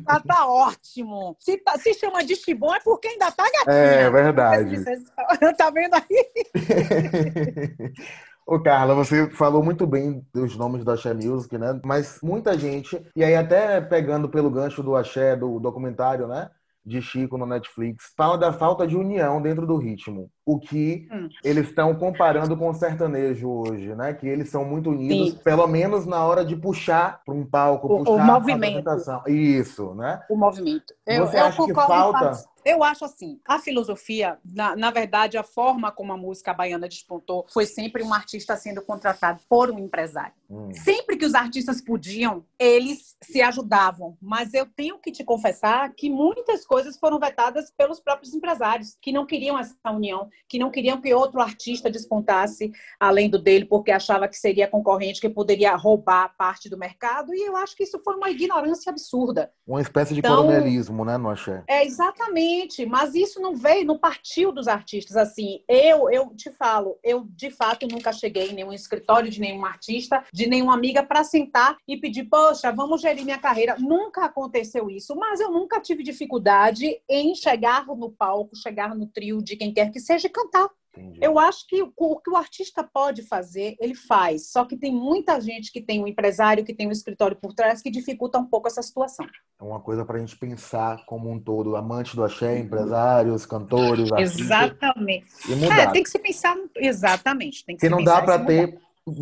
Tá, 0.05 0.19
tá 0.19 0.45
ótimo. 0.47 1.37
Se, 1.39 1.57
tá- 1.57 1.77
se 1.77 1.93
chama 1.93 2.25
de 2.25 2.35
Chibon 2.35 2.75
é 2.75 2.79
porque 2.81 3.07
ainda 3.07 3.31
tá 3.31 3.43
gatinha. 3.43 3.71
É 3.71 4.09
verdade. 4.09 4.83
Tá 5.57 5.69
vendo 5.69 5.93
aí? 5.95 6.31
Ô, 8.51 8.59
Carla, 8.59 8.93
você 8.93 9.29
falou 9.29 9.63
muito 9.63 9.87
bem 9.87 10.27
dos 10.33 10.57
nomes 10.57 10.83
do 10.83 10.91
Axé 10.91 11.13
Music, 11.13 11.57
né? 11.57 11.79
Mas 11.85 12.19
muita 12.21 12.57
gente, 12.57 13.01
e 13.15 13.23
aí 13.23 13.33
até 13.33 13.79
pegando 13.79 14.27
pelo 14.27 14.51
gancho 14.51 14.83
do 14.83 14.93
Axé, 14.93 15.37
do 15.37 15.57
documentário, 15.57 16.27
né? 16.27 16.49
De 16.85 17.01
Chico 17.01 17.37
no 17.37 17.45
Netflix, 17.45 18.11
fala 18.17 18.37
da 18.37 18.51
falta 18.51 18.85
de 18.85 18.97
união 18.97 19.41
dentro 19.41 19.65
do 19.65 19.77
ritmo. 19.77 20.29
O 20.51 20.59
que 20.59 21.07
Hum. 21.11 21.29
eles 21.45 21.69
estão 21.69 21.95
comparando 21.95 22.57
com 22.57 22.69
o 22.69 22.73
sertanejo 22.73 23.49
hoje, 23.49 23.95
né? 23.95 24.13
Que 24.13 24.27
eles 24.27 24.49
são 24.49 24.65
muito 24.65 24.89
unidos, 24.89 25.29
Sim. 25.29 25.39
pelo 25.43 25.65
menos 25.65 26.05
na 26.05 26.25
hora 26.25 26.43
de 26.43 26.57
puxar 26.57 27.21
para 27.25 27.33
um 27.33 27.45
palco, 27.45 27.87
O- 27.87 27.97
puxar 27.99 28.15
pra 28.15 28.25
movimento. 28.33 28.89
Isso, 29.27 29.93
né? 29.95 30.21
O 30.29 30.35
movimento. 30.35 30.93
Eu, 31.07 31.25
Você 31.25 31.37
eu 31.37 31.43
acha 31.45 31.63
que 31.65 31.73
falta? 31.73 32.51
Eu 32.63 32.83
acho 32.83 33.03
assim, 33.05 33.39
a 33.47 33.57
filosofia, 33.57 34.37
na, 34.45 34.75
na 34.75 34.91
verdade, 34.91 35.35
a 35.35 35.41
forma 35.41 35.91
como 35.91 36.13
a 36.13 36.17
música 36.17 36.53
baiana 36.53 36.87
despontou 36.87 37.43
foi 37.51 37.65
sempre 37.65 38.03
um 38.03 38.13
artista 38.13 38.55
sendo 38.55 38.83
contratado 38.83 39.39
por 39.49 39.71
um 39.71 39.79
empresário. 39.79 40.33
Hum. 40.47 40.69
Sempre 40.71 41.17
que 41.17 41.25
os 41.25 41.33
artistas 41.33 41.81
podiam, 41.81 42.45
eles 42.59 43.15
se 43.19 43.41
ajudavam. 43.41 44.15
Mas 44.21 44.53
eu 44.53 44.67
tenho 44.67 44.99
que 44.99 45.11
te 45.11 45.23
confessar 45.23 45.91
que 45.95 46.07
muitas 46.07 46.63
coisas 46.63 46.99
foram 46.99 47.17
vetadas 47.17 47.71
pelos 47.75 47.99
próprios 47.99 48.31
empresários, 48.35 48.95
que 49.01 49.11
não 49.11 49.25
queriam 49.25 49.57
essa 49.57 49.75
união, 49.91 50.29
que 50.47 50.59
não 50.59 50.69
queriam 50.71 50.99
que 50.99 51.13
outro 51.13 51.39
artista 51.41 51.89
despontasse 51.89 52.71
além 52.99 53.29
do 53.29 53.39
dele, 53.39 53.65
porque 53.65 53.91
achava 53.91 54.27
que 54.27 54.37
seria 54.37 54.67
concorrente, 54.67 55.21
que 55.21 55.29
poderia 55.29 55.75
roubar 55.75 56.35
parte 56.37 56.69
do 56.69 56.77
mercado. 56.77 57.33
E 57.33 57.41
eu 57.41 57.55
acho 57.55 57.75
que 57.75 57.83
isso 57.83 57.99
foi 58.03 58.15
uma 58.15 58.29
ignorância 58.29 58.89
absurda. 58.89 59.51
Uma 59.65 59.81
espécie 59.81 60.13
de 60.13 60.19
Então- 60.19 60.35
coronelismo, 60.37 61.05
né, 61.05 61.17
no 61.17 61.29
Axé? 61.29 61.63
É, 61.67 61.85
exatamente, 61.85 62.85
mas 62.85 63.15
isso 63.15 63.39
não 63.39 63.55
veio, 63.55 63.85
não 63.85 63.97
partiu 63.97 64.51
dos 64.51 64.67
artistas. 64.67 65.15
Assim, 65.17 65.61
eu, 65.67 66.09
eu 66.09 66.33
te 66.35 66.51
falo, 66.51 66.97
eu 67.03 67.25
de 67.29 67.49
fato 67.49 67.87
nunca 67.87 68.11
cheguei 68.11 68.49
em 68.49 68.53
nenhum 68.53 68.73
escritório 68.73 69.29
de 69.29 69.39
nenhum 69.39 69.65
artista, 69.65 70.23
de 70.33 70.47
nenhuma 70.47 70.73
amiga 70.73 71.03
para 71.03 71.23
sentar 71.23 71.77
e 71.87 71.97
pedir, 71.97 72.25
poxa, 72.25 72.71
vamos 72.71 73.01
gerir 73.01 73.23
minha 73.23 73.39
carreira. 73.39 73.75
Nunca 73.79 74.25
aconteceu 74.25 74.89
isso, 74.89 75.15
mas 75.15 75.39
eu 75.39 75.49
nunca 75.51 75.79
tive 75.79 76.03
dificuldade 76.03 77.01
em 77.09 77.33
chegar 77.35 77.85
no 77.87 78.09
palco, 78.11 78.55
chegar 78.55 78.95
no 78.95 79.05
trio 79.07 79.41
de 79.41 79.55
quem 79.55 79.73
quer 79.73 79.91
que 79.91 79.99
seja 79.99 80.20
e 80.27 80.29
cantar. 80.29 80.69
Entendi. 80.97 81.19
Eu 81.21 81.39
acho 81.39 81.65
que 81.67 81.81
o 81.95 82.19
que 82.19 82.29
o 82.29 82.35
artista 82.35 82.83
pode 82.83 83.23
fazer, 83.23 83.75
ele 83.79 83.95
faz. 83.95 84.51
Só 84.51 84.65
que 84.65 84.75
tem 84.75 84.91
muita 84.91 85.39
gente 85.39 85.71
que 85.71 85.81
tem 85.81 86.03
um 86.03 86.07
empresário, 86.07 86.65
que 86.65 86.73
tem 86.73 86.87
um 86.87 86.91
escritório 86.91 87.37
por 87.37 87.53
trás, 87.53 87.81
que 87.81 87.89
dificulta 87.89 88.37
um 88.37 88.45
pouco 88.45 88.67
essa 88.67 88.81
situação. 88.81 89.25
É 89.59 89.63
uma 89.63 89.79
coisa 89.79 90.03
para 90.03 90.17
a 90.17 90.19
gente 90.19 90.35
pensar 90.37 91.05
como 91.05 91.31
um 91.31 91.39
todo, 91.39 91.77
amante 91.77 92.15
do 92.15 92.23
axé, 92.23 92.59
empresários, 92.59 93.45
cantores, 93.45 94.11
artistas, 94.11 94.41
Exatamente. 94.41 95.27
e 95.47 95.53
É, 95.53 95.55
mudar. 95.55 95.91
tem 95.91 96.03
que 96.03 96.09
se 96.09 96.19
pensar. 96.19 96.57
Exatamente. 96.75 97.65
Tem 97.65 97.77
que 97.77 97.87
não 97.87 97.99
pensar 97.99 98.19
dá 98.19 98.21
para 98.23 98.39
ter 98.39 98.77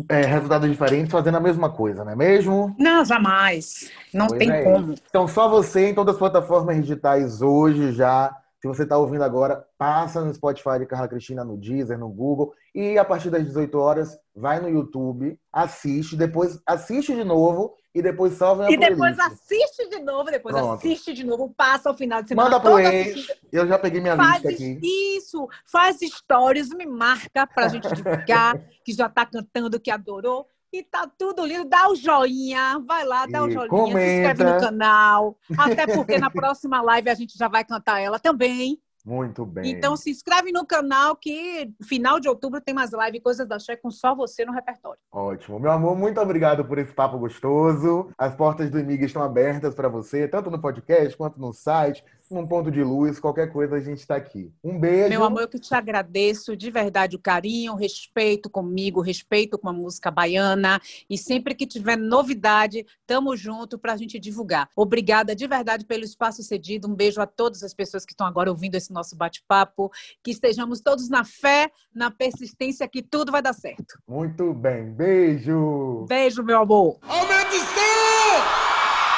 é, 0.08 0.22
resultados 0.22 0.68
diferentes 0.68 1.12
fazendo 1.12 1.36
a 1.36 1.40
mesma 1.40 1.70
coisa, 1.70 2.04
não 2.04 2.12
é 2.12 2.16
mesmo? 2.16 2.74
Não, 2.78 3.04
jamais. 3.04 3.90
Não 4.12 4.26
Pois 4.26 4.38
tem 4.38 4.50
é 4.50 4.64
como. 4.64 4.94
Então, 5.08 5.28
só 5.28 5.48
você 5.48 5.90
em 5.90 5.94
todas 5.94 6.14
as 6.16 6.18
plataformas 6.18 6.76
digitais 6.80 7.40
hoje 7.42 7.92
já 7.92 8.34
Se 8.60 8.68
você 8.68 8.82
está 8.82 8.98
ouvindo 8.98 9.24
agora, 9.24 9.66
passa 9.78 10.22
no 10.22 10.34
Spotify 10.34 10.78
de 10.78 10.86
Carla 10.86 11.08
Cristina, 11.08 11.42
no 11.42 11.56
Deezer, 11.56 11.98
no 11.98 12.10
Google. 12.10 12.52
E 12.74 12.98
a 12.98 13.04
partir 13.04 13.30
das 13.30 13.42
18 13.42 13.78
horas, 13.78 14.18
vai 14.36 14.60
no 14.60 14.68
YouTube, 14.68 15.38
assiste, 15.50 16.14
depois 16.14 16.60
assiste 16.66 17.14
de 17.14 17.24
novo 17.24 17.74
e 17.94 18.02
depois 18.02 18.34
salve 18.34 18.64
a 18.64 18.70
E 18.70 18.76
depois 18.76 19.16
playlist. 19.16 19.42
assiste 19.42 19.88
de 19.88 19.98
novo, 20.00 20.30
depois 20.30 20.54
Pronto. 20.54 20.74
assiste 20.74 21.14
de 21.14 21.24
novo, 21.24 21.52
passa 21.56 21.90
o 21.90 21.94
final 21.94 22.22
de 22.22 22.28
semana 22.28 22.50
Manda 22.50 22.60
pro 22.60 22.78
ex. 22.78 23.26
Eu 23.50 23.66
já 23.66 23.78
peguei 23.78 24.00
minha 24.00 24.14
Faz 24.14 24.44
lista 24.44 24.50
aqui. 24.50 24.78
isso, 25.16 25.48
faz 25.64 25.98
stories, 26.00 26.68
me 26.68 26.84
marca 26.86 27.46
pra 27.46 27.66
gente 27.68 27.88
divulgar 27.94 28.62
que 28.84 28.92
já 28.92 29.08
tá 29.08 29.24
cantando, 29.24 29.80
que 29.80 29.90
adorou. 29.90 30.46
E 30.72 30.82
tá 30.82 31.08
tudo 31.18 31.44
lindo. 31.44 31.64
Dá 31.68 31.88
o 31.90 31.96
joinha, 31.96 32.78
vai 32.86 33.04
lá, 33.04 33.26
dá 33.26 33.42
o 33.42 33.48
E 33.48 33.52
joinha, 33.52 33.68
comenta. 33.68 33.98
se 33.98 34.14
inscreve 34.16 34.44
no 34.44 34.60
canal. 34.60 35.38
Até 35.58 35.86
porque 35.86 36.18
na 36.18 36.30
próxima 36.30 36.80
live 36.80 37.10
a 37.10 37.14
gente 37.14 37.36
já 37.36 37.48
vai 37.48 37.64
cantar 37.64 38.00
ela 38.00 38.18
também. 38.18 38.80
Muito 39.04 39.46
bem. 39.46 39.70
Então 39.70 39.96
se 39.96 40.10
inscreve 40.10 40.52
no 40.52 40.66
canal 40.66 41.16
que 41.16 41.72
final 41.82 42.20
de 42.20 42.28
outubro 42.28 42.60
tem 42.60 42.74
mais 42.74 42.90
live 42.90 43.20
Coisas 43.20 43.48
da 43.48 43.58
Xé 43.58 43.74
com 43.74 43.90
só 43.90 44.14
você 44.14 44.44
no 44.44 44.52
repertório. 44.52 45.00
Ótimo. 45.10 45.58
Meu 45.58 45.70
amor, 45.70 45.96
muito 45.96 46.20
obrigado 46.20 46.64
por 46.64 46.78
esse 46.78 46.92
papo 46.92 47.18
gostoso. 47.18 48.10
As 48.18 48.34
portas 48.34 48.70
do 48.70 48.78
Imiga 48.78 49.06
estão 49.06 49.22
abertas 49.22 49.74
para 49.74 49.88
você, 49.88 50.28
tanto 50.28 50.50
no 50.50 50.60
podcast 50.60 51.16
quanto 51.16 51.40
no 51.40 51.52
site, 51.52 52.04
num 52.30 52.46
ponto 52.46 52.70
de 52.70 52.82
luz, 52.82 53.18
qualquer 53.18 53.52
coisa 53.52 53.76
a 53.76 53.80
gente 53.80 53.98
está 53.98 54.16
aqui. 54.16 54.52
Um 54.62 54.78
beijo. 54.78 55.08
Meu 55.08 55.24
amor, 55.24 55.42
eu 55.42 55.48
que 55.48 55.58
te 55.58 55.74
agradeço 55.74 56.56
de 56.56 56.70
verdade 56.70 57.16
o 57.16 57.18
carinho, 57.18 57.72
o 57.72 57.76
respeito 57.76 58.48
comigo, 58.48 59.00
o 59.00 59.02
respeito 59.02 59.58
com 59.58 59.68
a 59.68 59.72
música 59.72 60.10
baiana. 60.10 60.80
E 61.08 61.18
sempre 61.18 61.54
que 61.54 61.66
tiver 61.66 61.96
novidade, 61.96 62.86
tamo 63.06 63.36
junto 63.36 63.78
para 63.78 63.94
a 63.94 63.96
gente 63.96 64.18
divulgar. 64.18 64.68
Obrigada 64.76 65.34
de 65.34 65.46
verdade 65.46 65.84
pelo 65.84 66.04
espaço 66.04 66.42
cedido. 66.42 66.88
Um 66.88 66.94
beijo 66.94 67.20
a 67.20 67.26
todas 67.26 67.62
as 67.62 67.74
pessoas 67.74 68.04
que 68.04 68.12
estão 68.12 68.26
agora 68.26 68.50
ouvindo 68.50 68.76
esse 68.76 68.92
nosso 68.92 69.16
bate-papo. 69.16 69.90
Que 70.22 70.30
estejamos 70.30 70.80
todos 70.80 71.08
na 71.08 71.24
fé, 71.24 71.70
na 71.94 72.10
persistência, 72.10 72.88
que 72.88 73.02
tudo 73.02 73.32
vai 73.32 73.42
dar 73.42 73.54
certo. 73.54 73.98
Muito 74.06 74.54
bem. 74.54 74.92
Beijo. 74.92 76.06
Beijo, 76.08 76.42
meu 76.42 76.60
amor. 76.60 76.98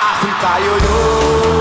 África 0.01 0.59
ioiô 0.59 1.53